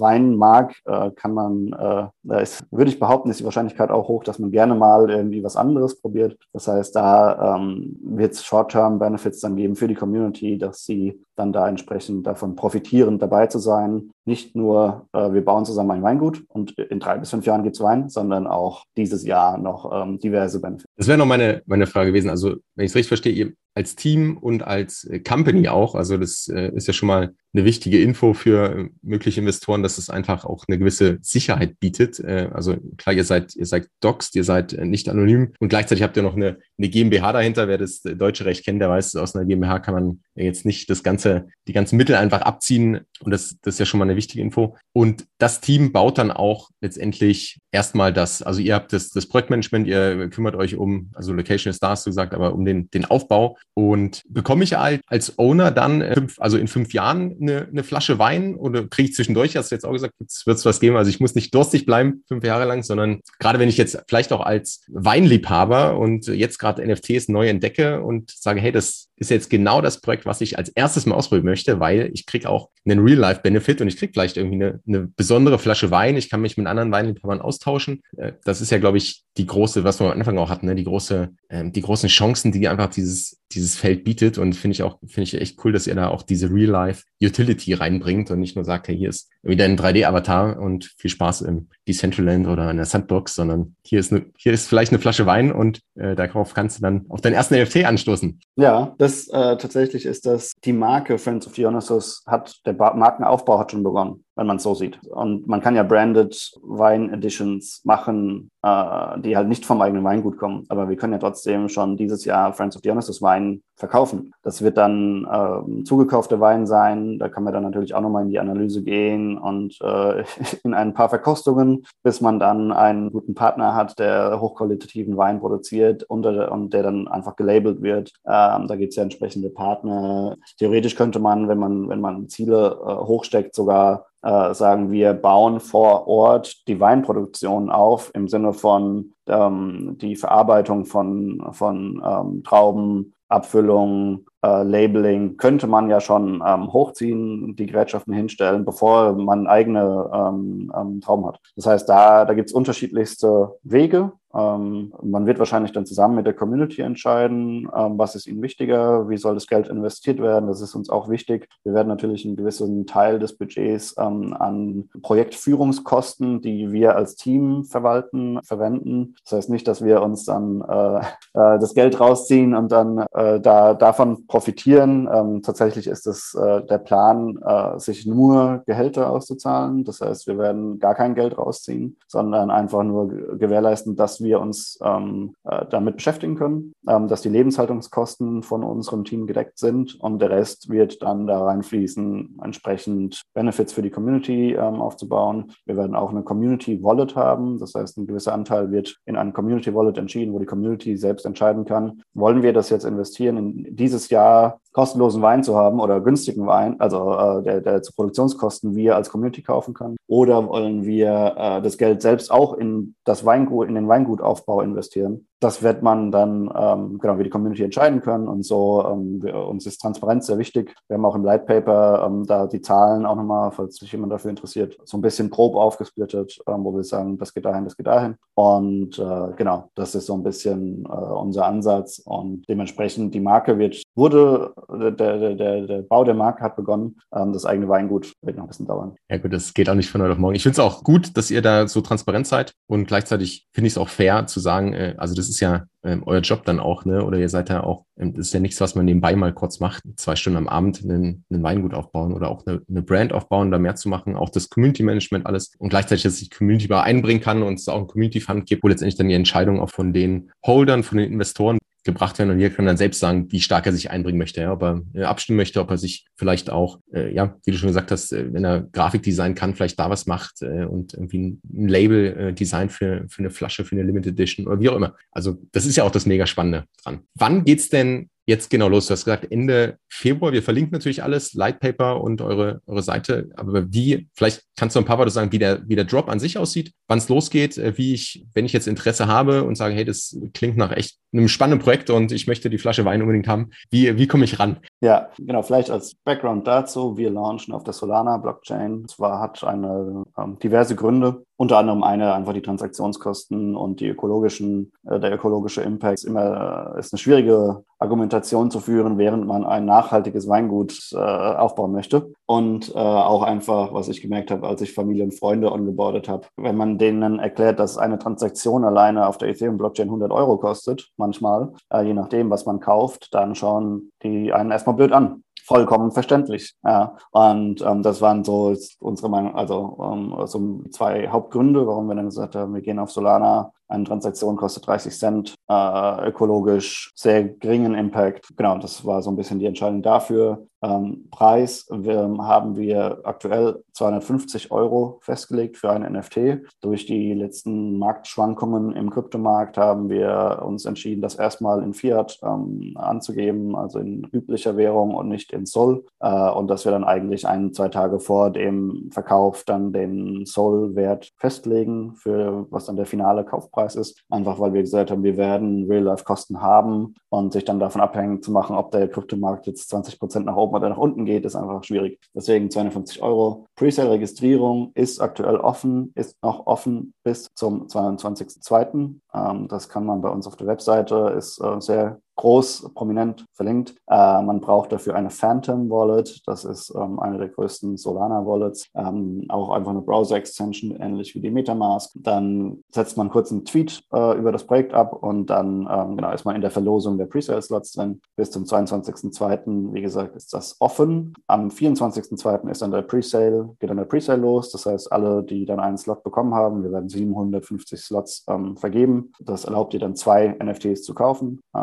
[0.00, 4.08] Wein mag, äh, kann man, äh, da ist, würde ich behaupten, ist die Wahrscheinlichkeit auch
[4.08, 6.38] hoch, dass man gerne mal irgendwie was anderes probiert.
[6.52, 7.07] Das heißt, da
[7.56, 12.54] ähm, wird es Short-Term-Benefits dann geben für die Community, dass sie dann da entsprechend davon
[12.56, 14.10] profitieren, dabei zu sein.
[14.24, 17.76] Nicht nur, äh, wir bauen zusammen ein Weingut und in drei bis fünf Jahren gibt
[17.76, 20.84] es Wein, sondern auch dieses Jahr noch ähm, diverse Benefits.
[20.96, 22.30] Das wäre noch meine, meine Frage gewesen.
[22.30, 25.94] Also, wenn ich es richtig verstehe, ihr als Team und als äh, Company auch.
[25.94, 29.98] Also das äh, ist ja schon mal eine wichtige Info für äh, mögliche Investoren, dass
[29.98, 32.22] es einfach auch eine gewisse Sicherheit bietet.
[32.24, 36.24] Also klar, ihr seid, ihr seid doxed, ihr seid nicht anonym und gleichzeitig habt ihr
[36.24, 37.68] noch eine, eine GmbH dahinter.
[37.68, 41.04] Wer das deutsche Recht kennt, der weiß, aus einer GmbH kann man jetzt nicht das
[41.04, 43.00] ganze, die ganzen Mittel einfach abziehen.
[43.20, 44.76] Und das, das ist ja schon mal eine wichtige Info.
[44.92, 49.86] Und das Team baut dann auch letztendlich erstmal das, also ihr habt das, das Projektmanagement,
[49.86, 53.04] ihr kümmert euch um, also Location ist da, hast du gesagt, aber um den, den
[53.04, 57.84] Aufbau und bekomme ich halt als Owner dann, fünf, also in fünf Jahren, eine, eine
[57.84, 60.96] Flasche Wein oder kriege ich zwischendurch, hast du jetzt auch gesagt, wird es was geben.
[60.96, 64.32] Also ich muss nicht durstig bleiben, fünf Jahre lang, sondern gerade wenn ich jetzt vielleicht
[64.32, 69.50] auch als Weinliebhaber und jetzt gerade NFTs neu entdecke und sage, hey, das ist jetzt
[69.50, 73.00] genau das Projekt, was ich als erstes mal ausprobieren möchte, weil ich kriege auch einen
[73.00, 76.16] Real-Life-Benefit und ich kriege vielleicht irgendwie eine, eine besondere Flasche Wein.
[76.16, 78.02] Ich kann mich mit anderen Weinliebhabern austauschen.
[78.16, 80.74] Äh, das ist ja, glaube ich, die große, was wir am Anfang auch hatten, ne?
[80.74, 84.38] die große, ähm, die großen Chancen, die einfach dieses, dieses Feld bietet.
[84.38, 88.30] Und finde ich auch, finde ich echt cool, dass ihr da auch diese Real-Life-Utility reinbringt
[88.30, 92.48] und nicht nur sagt, hey, hier ist wieder ein 3D-Avatar und viel Spaß im Decentraland
[92.48, 95.80] oder in der Sandbox, sondern hier ist, eine, hier ist vielleicht eine Flasche Wein und
[95.94, 98.40] äh, darauf kannst du dann auf deinen ersten NFT anstoßen.
[98.56, 103.72] Ja, das äh, tatsächlich ist das, die Marke Friends of Dionysus hat, der Markenaufbau hat
[103.72, 105.00] schon begonnen wenn man es so sieht.
[105.10, 110.38] Und man kann ja branded Wine Editions machen, äh, die halt nicht vom eigenen Weingut
[110.38, 110.64] kommen.
[110.68, 114.32] Aber wir können ja trotzdem schon dieses Jahr Friends of Dionysus Wein verkaufen.
[114.42, 117.18] Das wird dann äh, zugekaufter Wein sein.
[117.18, 120.24] Da kann man dann natürlich auch nochmal in die Analyse gehen und äh,
[120.64, 126.02] in ein paar Verkostungen, bis man dann einen guten Partner hat, der hochqualitativen Wein produziert
[126.04, 128.12] und, und der dann einfach gelabelt wird.
[128.26, 130.36] Ähm, da gibt es ja entsprechende Partner.
[130.58, 135.60] Theoretisch könnte man, wenn man, wenn man Ziele äh, hochsteckt, sogar äh, sagen wir, bauen
[135.60, 143.14] vor Ort die Weinproduktion auf im Sinne von ähm, die Verarbeitung von, von ähm, Trauben,
[143.28, 150.10] Abfüllung, äh, Labeling könnte man ja schon ähm, hochziehen, die Gerätschaften hinstellen, bevor man eigene
[150.12, 151.40] ähm, ähm, Trauben hat.
[151.56, 154.12] Das heißt, da, da gibt es unterschiedlichste Wege.
[154.34, 159.08] Ähm, man wird wahrscheinlich dann zusammen mit der Community entscheiden, ähm, was ist ihnen wichtiger,
[159.08, 160.48] wie soll das Geld investiert werden.
[160.48, 161.48] Das ist uns auch wichtig.
[161.64, 167.64] Wir werden natürlich einen gewissen Teil des Budgets ähm, an Projektführungskosten, die wir als Team
[167.64, 169.14] verwalten, verwenden.
[169.24, 173.40] Das heißt nicht, dass wir uns dann äh, äh, das Geld rausziehen und dann äh,
[173.40, 175.08] da davon profitieren.
[175.12, 179.84] Ähm, tatsächlich ist es äh, der Plan, äh, sich nur Gehälter auszuzahlen.
[179.84, 184.78] Das heißt, wir werden gar kein Geld rausziehen, sondern einfach nur gewährleisten, dass wir uns
[184.82, 190.20] ähm, äh, damit beschäftigen können, ähm, dass die Lebenshaltungskosten von unserem Team gedeckt sind und
[190.20, 195.52] der Rest wird dann da reinfließen, entsprechend Benefits für die Community ähm, aufzubauen.
[195.66, 197.58] Wir werden auch eine Community Wallet haben.
[197.58, 201.26] Das heißt, ein gewisser Anteil wird in eine Community Wallet entschieden, wo die Community selbst
[201.26, 206.00] entscheiden kann, wollen wir das jetzt investieren in dieses Jahr kostenlosen Wein zu haben oder
[206.00, 209.96] günstigen Wein, also äh, der, der zu Produktionskosten wir als Community kaufen kann?
[210.06, 215.27] Oder wollen wir äh, das Geld selbst auch in das Weingut, in den Weingutaufbau investieren?
[215.40, 218.26] Das wird man dann, ähm, genau, wie die Community entscheiden können.
[218.26, 220.74] Und so, ähm, wir, uns ist Transparenz sehr wichtig.
[220.88, 224.12] Wir haben auch im Light Paper ähm, da die Zahlen auch nochmal, falls sich jemand
[224.12, 227.76] dafür interessiert, so ein bisschen grob aufgesplittet, ähm, wo wir sagen, das geht dahin, das
[227.76, 228.16] geht dahin.
[228.34, 232.00] Und äh, genau, das ist so ein bisschen äh, unser Ansatz.
[232.04, 236.96] Und dementsprechend die Marke wird, wurde der, der, der, der Bau der Marke hat begonnen.
[237.14, 238.96] Ähm, das eigene Weingut wird noch ein bisschen dauern.
[239.08, 240.34] Ja gut, das geht auch nicht von heute auf morgen.
[240.34, 243.74] Ich finde es auch gut, dass ihr da so transparent seid und gleichzeitig finde ich
[243.74, 246.84] es auch fair zu sagen, äh, also das ist ja ähm, euer Job dann auch,
[246.84, 247.04] ne?
[247.04, 249.60] Oder ihr seid ja auch, ähm, das ist ja nichts, was man nebenbei mal kurz
[249.60, 253.50] macht, zwei Stunden am Abend einen, einen Weingut aufbauen oder auch eine, eine Brand aufbauen,
[253.50, 256.82] da mehr zu machen, auch das Community Management alles und gleichzeitig, dass ich Community mal
[256.82, 259.70] einbringen kann und es auch ein Community Fund gibt, wo letztendlich dann die Entscheidung auch
[259.70, 261.58] von den Holdern, von den Investoren
[261.88, 264.52] gebracht werden und jeder kann dann selbst sagen, wie stark er sich einbringen möchte, ja,
[264.52, 267.68] ob er äh, abstimmen möchte, ob er sich vielleicht auch, äh, ja, wie du schon
[267.68, 271.40] gesagt hast, äh, wenn er Grafikdesign kann, vielleicht da was macht äh, und irgendwie ein,
[271.52, 274.76] ein Label äh, Design für, für eine Flasche, für eine Limited Edition oder wie auch
[274.76, 274.94] immer.
[275.10, 277.00] Also das ist ja auch das mega Spannende dran.
[277.14, 278.86] Wann geht's denn jetzt genau los?
[278.86, 280.32] Du hast gesagt, Ende Februar.
[280.32, 283.30] Wir verlinken natürlich alles, Lightpaper und eure, eure Seite.
[283.34, 286.20] Aber wie, vielleicht kannst du ein paar Worte sagen, wie der, wie der Drop an
[286.20, 289.74] sich aussieht, wann es losgeht, äh, wie ich, wenn ich jetzt Interesse habe und sage,
[289.74, 293.28] hey, das klingt nach echt einem spannenden Projekt und ich möchte die Flasche Wein unbedingt
[293.28, 294.58] haben, wie, wie komme ich ran?
[294.82, 298.86] Ja, genau, vielleicht als Background dazu, wir launchen auf der Solana Blockchain.
[298.88, 301.24] Zwar hat eine ähm, diverse Gründe.
[301.40, 306.00] Unter anderem eine einfach die Transaktionskosten und die ökologischen, äh, der ökologische Impact.
[306.00, 310.96] Ist immer äh, ist eine schwierige Argumentation zu führen, während man ein nachhaltiges Weingut äh,
[310.96, 312.12] aufbauen möchte.
[312.26, 316.26] Und äh, auch einfach, was ich gemerkt habe, als ich Familie und Freunde ongeboardet habe,
[316.36, 321.52] wenn man denen erklärt, dass eine Transaktion alleine auf der Ethereum-Blockchain 100 Euro kostet, manchmal,
[321.72, 326.54] äh, je nachdem, was man kauft, dann schauen die einen erstmal blöd an vollkommen verständlich.
[326.62, 326.96] Ja.
[327.10, 332.04] Und ähm, das waren so unsere Meinung, also ähm, so zwei Hauptgründe, warum wir dann
[332.04, 337.74] gesagt haben, wir gehen auf Solana eine Transaktion kostet 30 Cent, äh, ökologisch sehr geringen
[337.74, 338.36] Impact.
[338.36, 340.46] Genau, das war so ein bisschen die Entscheidung dafür.
[340.60, 346.42] Ähm, Preis wir, haben wir aktuell 250 Euro festgelegt für ein NFT.
[346.60, 352.72] Durch die letzten Marktschwankungen im Kryptomarkt haben wir uns entschieden, das erstmal in Fiat ähm,
[352.76, 355.84] anzugeben, also in üblicher Währung und nicht in Sol.
[356.00, 361.12] Äh, und dass wir dann eigentlich ein, zwei Tage vor dem Verkauf dann den Sol-Wert
[361.16, 364.02] festlegen, für was dann der finale Kaufpreis Kaufpreis ist.
[364.08, 368.30] Einfach weil wir gesagt haben, wir werden Real-Life-Kosten haben und sich dann davon abhängig zu
[368.30, 371.64] machen, ob der Kryptomarkt jetzt 20 Prozent nach oben oder nach unten geht, ist einfach
[371.64, 371.98] schwierig.
[372.14, 373.46] Deswegen 250 Euro.
[373.56, 378.94] Presale-Registrierung ist aktuell offen, ist noch offen bis zum 22.02.
[379.14, 383.74] Ähm, das kann man bei uns auf der Webseite, ist äh, sehr groß, prominent verlinkt.
[383.86, 386.20] Äh, man braucht dafür eine Phantom Wallet.
[386.26, 388.68] Das ist ähm, eine der größten Solana Wallets.
[388.74, 391.92] Ähm, auch einfach eine Browser Extension, ähnlich wie die Metamask.
[391.94, 396.12] Dann setzt man kurz einen Tweet äh, über das Projekt ab und dann ähm, genau,
[396.12, 398.00] ist man in der Verlosung der Presale Slots drin.
[398.16, 399.72] Bis zum 22.02.
[399.72, 401.14] Wie gesagt, ist das offen.
[401.28, 402.50] Am 24.02.
[402.50, 404.50] ist dann der Presale, geht dann der Presale los.
[404.50, 409.12] Das heißt, alle, die dann einen Slot bekommen haben, wir werden 750 Slots ähm, vergeben.
[409.20, 411.40] Das erlaubt dir dann zwei NFTs zu kaufen.
[411.54, 411.58] Äh,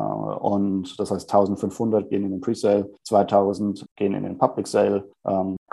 [0.45, 5.09] und das heißt 1500 gehen in den Presale, 2000 gehen in den Public Sale.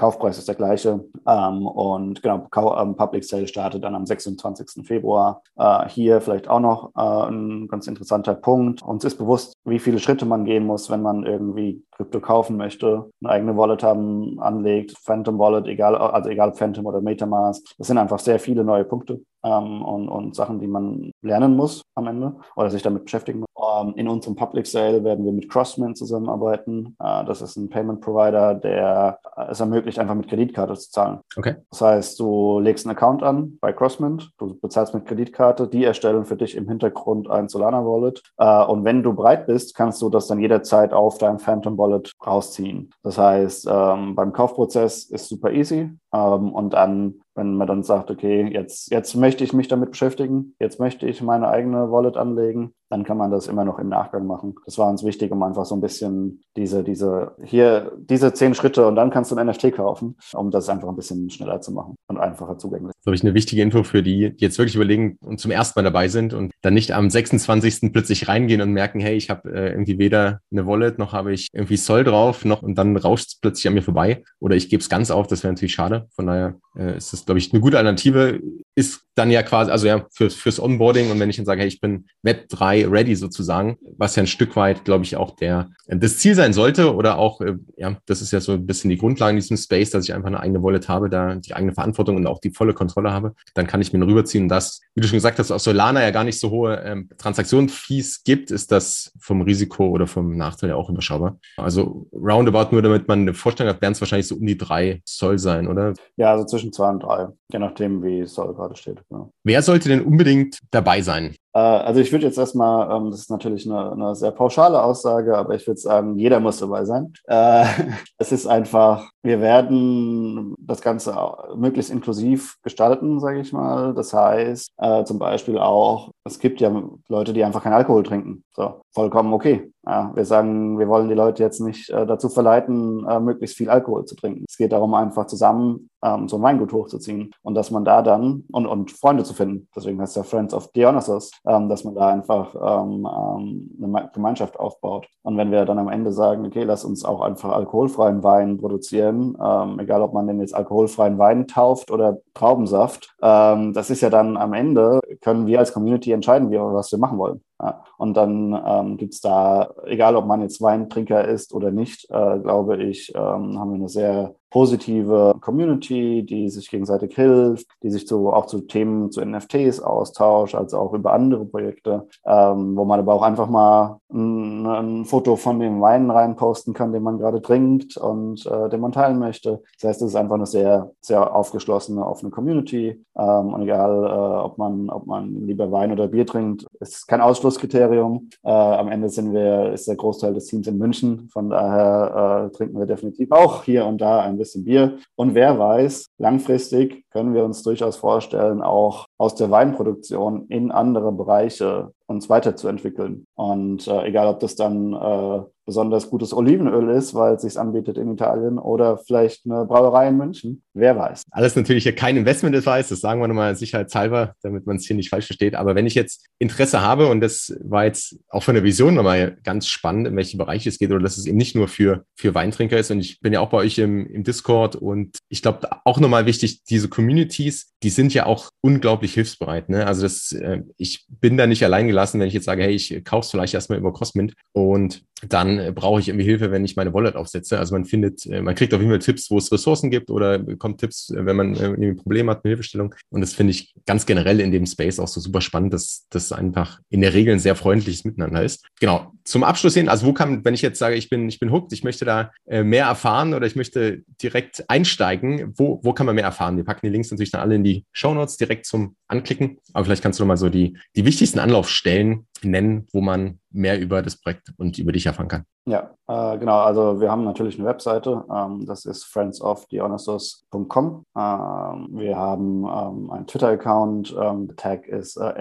[0.03, 1.05] Kaufpreis ist der gleiche.
[1.28, 4.84] Ähm, und genau, ähm, Public Sale startet dann am 26.
[4.84, 5.42] Februar.
[5.57, 8.82] Äh, hier vielleicht auch noch äh, ein ganz interessanter Punkt.
[8.82, 13.11] Uns ist bewusst, wie viele Schritte man gehen muss, wenn man irgendwie Krypto kaufen möchte,
[13.22, 17.62] eine eigene Wallet haben, anlegt, Phantom Wallet, egal, also egal ob Phantom oder Metamask.
[17.78, 21.82] Das sind einfach sehr viele neue Punkte ähm, und, und Sachen, die man lernen muss
[21.94, 23.48] am Ende oder sich damit beschäftigen muss.
[23.80, 26.96] Ähm, in unserem Public Sale werden wir mit Crossman zusammenarbeiten.
[26.98, 31.20] Äh, das ist ein Payment Provider, der äh, es ermöglicht, einfach mit Kreditkarte zu zahlen.
[31.36, 31.57] Okay.
[31.70, 36.24] Das heißt, du legst einen Account an bei Crossman, du bezahlst mit Kreditkarte, die erstellen
[36.24, 38.22] für dich im Hintergrund ein Solana Wallet.
[38.38, 42.12] Äh, und wenn du bereit bist, kannst du das dann jederzeit auf deinem Phantom Wallet
[42.26, 42.90] rausziehen.
[43.03, 45.90] Das heißt, ähm, beim Kaufprozess ist super easy.
[46.13, 50.55] Ähm, und dann wenn man dann sagt, okay, jetzt, jetzt möchte ich mich damit beschäftigen,
[50.59, 54.27] jetzt möchte ich meine eigene Wallet anlegen, dann kann man das immer noch im Nachgang
[54.27, 54.57] machen.
[54.67, 58.87] Das war uns wichtig, um einfach so ein bisschen diese, diese, hier, diese zehn Schritte
[58.87, 61.97] und dann kannst du ein NFT kaufen, um das einfach ein bisschen schneller zu machen
[62.23, 62.93] einfacher zugänglich.
[62.95, 65.79] Das glaube ich eine wichtige Info für die, die jetzt wirklich überlegen und zum ersten
[65.79, 67.93] Mal dabei sind und dann nicht am 26.
[67.93, 71.49] plötzlich reingehen und merken, hey, ich habe äh, irgendwie weder eine Wallet noch habe ich
[71.53, 74.81] irgendwie Soll drauf noch und dann rauscht es plötzlich an mir vorbei oder ich gebe
[74.81, 76.07] es ganz auf, das wäre natürlich schade.
[76.14, 78.41] Von daher äh, ist das, glaube ich, eine gute Alternative.
[78.75, 81.68] Ist dann ja quasi, also ja, für, fürs Onboarding und wenn ich dann sage, hey,
[81.68, 85.70] ich bin Web 3 ready sozusagen, was ja ein Stück weit, glaube ich, auch der,
[85.87, 88.97] das Ziel sein sollte oder auch, äh, ja, das ist ja so ein bisschen die
[88.97, 92.16] Grundlage in diesem Space, dass ich einfach eine eigene Wallet habe, da die eigene Verantwortung
[92.16, 95.09] und auch die volle Kontrolle habe, dann kann ich mir rüberziehen und das, wie du
[95.09, 99.12] schon gesagt hast, aus Solana ja gar nicht so hohe ähm, Transaktionsfees gibt, ist das
[99.20, 101.39] vom Risiko oder vom Nachteil ja auch überschaubar.
[101.57, 105.03] Also roundabout nur, damit man eine Vorstellung hat, werden es wahrscheinlich so um die drei
[105.05, 105.93] Soll sein, oder?
[106.16, 109.03] Ja, also zwischen zwei und drei, je nachdem, wie Soll gerade steht.
[109.11, 109.28] Ja.
[109.44, 111.36] Wer sollte denn unbedingt dabei sein?
[111.55, 115.36] Äh, also ich würde jetzt erstmal, ähm, das ist natürlich eine, eine, sehr pauschale Aussage,
[115.36, 117.12] aber ich würde sagen, jeder muss dabei sein.
[117.26, 117.64] Äh,
[118.18, 121.14] es ist einfach, wir werden das Ganze
[121.57, 123.94] möglichst inklusiv gestalten, sage ich mal.
[123.94, 128.44] Das heißt äh, zum Beispiel auch, es gibt ja Leute, die einfach keinen Alkohol trinken.
[128.55, 129.72] So, vollkommen okay.
[129.84, 133.68] Ja, wir sagen, wir wollen die Leute jetzt nicht äh, dazu verleiten, äh, möglichst viel
[133.68, 134.44] Alkohol zu trinken.
[134.48, 138.44] Es geht darum, einfach zusammen ähm, so ein Weingut hochzuziehen und dass man da dann
[138.53, 139.68] und, und Freunde zu finden.
[139.74, 144.59] Deswegen heißt ja Friends of Dionysus, ähm, dass man da einfach ähm, ähm, eine Gemeinschaft
[144.59, 145.07] aufbaut.
[145.22, 149.36] Und wenn wir dann am Ende sagen, okay, lass uns auch einfach alkoholfreien Wein produzieren,
[149.43, 154.11] ähm, egal ob man den jetzt alkoholfreien Wein tauft oder Traubensaft, ähm, das ist ja
[154.11, 157.43] dann am Ende, können wir als Community entscheiden, wie, was wir machen wollen.
[157.61, 162.11] Ja, und dann ähm, gibt es da, egal ob man jetzt Weintrinker ist oder nicht,
[162.11, 167.90] äh, glaube ich, ähm, haben wir eine sehr positive Community, die sich gegenseitig hilft, die
[167.90, 172.84] sich zu, auch zu Themen zu NFTs austauscht, als auch über andere Projekte, ähm, wo
[172.84, 177.18] man aber auch einfach mal ein, ein, Foto von dem Wein reinposten kann, den man
[177.18, 179.62] gerade trinkt und äh, den man teilen möchte.
[179.80, 183.03] Das heißt, es ist einfach eine sehr, sehr aufgeschlossene, offene Community.
[183.16, 187.22] Ähm, und egal, äh, ob man, ob man lieber Wein oder Bier trinkt, ist kein
[187.22, 188.28] Ausschlusskriterium.
[188.44, 191.28] Äh, am Ende sind wir, ist der Großteil des Teams in München.
[191.32, 194.99] Von daher äh, trinken wir definitiv auch hier und da ein bisschen Bier.
[195.16, 201.12] Und wer weiß, langfristig können wir uns durchaus vorstellen, auch aus der Weinproduktion in andere
[201.12, 203.26] Bereiche uns weiterzuentwickeln.
[203.34, 207.99] Und äh, egal, ob das dann äh, besonders gutes Olivenöl ist, weil es sich anbietet
[207.99, 210.63] in Italien oder vielleicht eine Brauerei in München.
[210.75, 211.23] Wer weiß.
[211.31, 215.11] Alles natürlich hier kein Investment-Advice, das sagen wir nochmal sicherheitshalber, damit man es hier nicht
[215.11, 215.55] falsch versteht.
[215.55, 219.39] Aber wenn ich jetzt Interesse habe, und das war jetzt auch von der Vision nochmal
[219.45, 222.35] ganz spannend, in welche Bereiche es geht, oder dass es eben nicht nur für, für
[222.35, 222.91] Weintrinker ist.
[222.91, 226.27] Und ich bin ja auch bei euch im, im Discord und ich glaube auch nochmal
[226.27, 229.69] wichtig, diese Communities, die sind ja auch unglaublich hilfsbereit.
[229.69, 229.87] Ne?
[229.87, 233.05] Also das, äh, ich bin da nicht allein gelassen, wenn ich jetzt sage, hey, ich
[233.05, 236.77] kaufe es vielleicht erstmal über Crossmint und dann äh, brauche ich irgendwie Hilfe, wenn ich
[236.77, 237.59] meine Wallet aufsetze.
[237.59, 240.39] Also man findet, äh, man kriegt auf jeden Fall Tipps, wo es Ressourcen gibt oder
[240.39, 242.95] bekommt Tipps, äh, wenn man irgendwie ein Problem hat, eine Hilfestellung.
[243.11, 246.33] Und das finde ich ganz generell in dem Space auch so super spannend, dass das
[246.33, 248.67] einfach in der Regel ein sehr freundliches Miteinander ist.
[248.81, 249.13] Genau.
[249.25, 251.73] Zum Abschluss hin, also wo kann, wenn ich jetzt sage, ich bin, ich bin hooked,
[251.73, 256.25] ich möchte da mehr erfahren oder ich möchte direkt einsteigen, wo, wo kann man mehr
[256.25, 256.57] erfahren?
[256.57, 259.59] Wir packen die Links natürlich dann alle in die Show Notes direkt zum Anklicken.
[259.73, 263.80] Aber vielleicht kannst du noch mal so die, die wichtigsten Anlaufstellen nennen, wo man mehr
[263.80, 265.44] über das Projekt und über dich erfahren kann.
[265.64, 266.61] Ja, äh, genau.
[266.61, 268.24] Also wir haben natürlich eine Webseite.
[268.32, 271.07] Ähm, das ist friendsofdionysus.com.
[271.16, 274.14] Ähm, wir haben ähm, einen Twitter-Account.
[274.20, 275.32] Ähm, der Tag ist äh,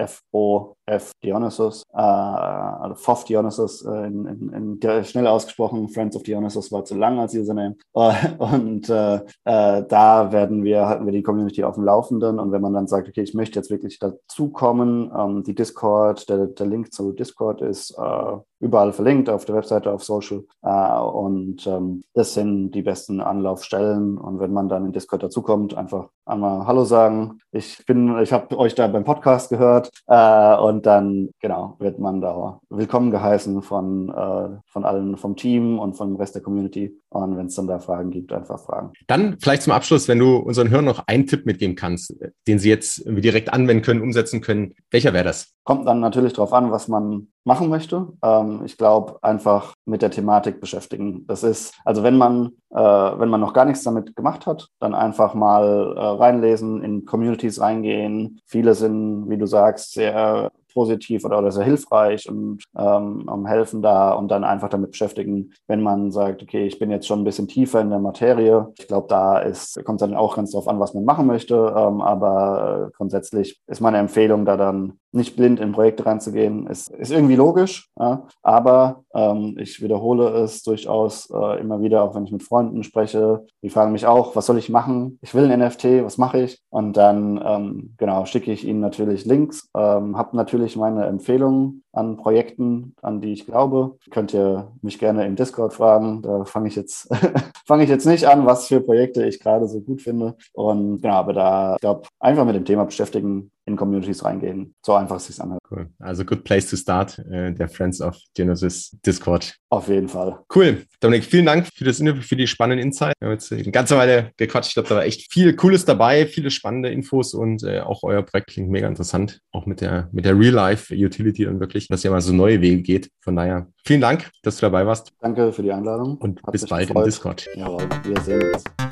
[0.88, 5.88] FOF Dionysus, äh, also FOF Dionysus äh, in, in, in, schnell ausgesprochen.
[5.88, 7.76] Friends of Dionysus war zu lang als Username.
[8.38, 12.38] und äh, äh, da werden wir, halten wir die Community auf dem Laufenden.
[12.38, 16.46] Und wenn man dann sagt, okay, ich möchte jetzt wirklich dazukommen, ähm, die Discord, der,
[16.46, 20.44] der Link zu Discord ist äh, überall verlinkt, auf der Webseite, auf Social.
[20.62, 24.16] Äh, und ähm, das sind die besten Anlaufstellen.
[24.16, 27.40] Und wenn man dann in Discord dazukommt, einfach einmal Hallo sagen.
[27.50, 29.90] Ich bin, ich habe euch da beim Podcast gehört.
[30.06, 35.80] Äh, und dann, genau, wird man da willkommen geheißen von, äh, von allen vom Team
[35.80, 36.96] und vom Rest der Community.
[37.12, 38.92] Und wenn es dann da Fragen gibt, einfach fragen.
[39.06, 42.14] Dann vielleicht zum Abschluss, wenn du unseren Hörern noch einen Tipp mitgeben kannst,
[42.46, 44.74] den sie jetzt direkt anwenden können, umsetzen können.
[44.90, 45.52] Welcher wäre das?
[45.64, 48.08] Kommt dann natürlich darauf an, was man machen möchte.
[48.22, 51.26] Ähm, ich glaube, einfach mit der Thematik beschäftigen.
[51.26, 54.94] Das ist, also wenn man, äh, wenn man noch gar nichts damit gemacht hat, dann
[54.94, 58.40] einfach mal äh, reinlesen, in Communities reingehen.
[58.46, 64.12] Viele sind, wie du sagst, sehr positiv oder, oder sehr hilfreich und ähm, helfen da
[64.12, 67.48] und dann einfach damit beschäftigen, wenn man sagt, okay, ich bin jetzt schon ein bisschen
[67.48, 68.72] tiefer in der Materie.
[68.78, 69.42] Ich glaube, da
[69.84, 71.54] kommt dann auch ganz drauf an, was man machen möchte.
[71.54, 76.88] Ähm, aber äh, grundsätzlich ist meine Empfehlung, da dann nicht blind in Projekte reinzugehen, ist,
[76.88, 77.90] ist irgendwie logisch.
[77.98, 78.26] Ja?
[78.42, 83.44] Aber ähm, ich wiederhole es durchaus äh, immer wieder, auch wenn ich mit Freunden spreche.
[83.62, 85.18] Die fragen mich auch, was soll ich machen?
[85.22, 86.60] Ich will ein NFT, was mache ich?
[86.70, 91.81] Und dann, ähm, genau, schicke ich ihnen natürlich Links, ähm, habe natürlich natürlich meine Empfehlungen
[91.92, 93.98] an Projekten, an die ich glaube.
[94.10, 96.22] Könnt ihr mich gerne im Discord fragen.
[96.22, 97.08] Da fange ich jetzt
[97.66, 100.36] fange ich jetzt nicht an, was für Projekte ich gerade so gut finde.
[100.52, 104.74] Und genau, aber da, ich glaube, einfach mit dem Thema beschäftigen, in Communities reingehen.
[104.84, 105.60] So einfach es sich anhört.
[105.70, 105.88] Cool.
[106.00, 109.54] Also good place to start, äh, der Friends of Genesis Discord.
[109.70, 110.40] Auf jeden Fall.
[110.54, 110.82] Cool.
[111.00, 113.14] Dominik, vielen Dank für das Interview, für die spannenden Insights.
[113.20, 114.68] Wir haben jetzt eine ganze Weile gequatscht.
[114.70, 118.22] Ich glaube, da war echt viel Cooles dabei, viele spannende Infos und äh, auch euer
[118.22, 119.40] Projekt klingt mega interessant.
[119.52, 123.10] Auch mit der, mit der Real-Life-Utility und wirklich, dass ihr mal so neue Wege geht.
[123.20, 125.12] Von daher vielen Dank, dass du dabei warst.
[125.20, 126.16] Danke für die Einladung.
[126.18, 127.04] Und Hat bis bald gefreut.
[127.04, 127.46] im Discord.
[127.56, 128.91] Jawohl, wir sehen uns.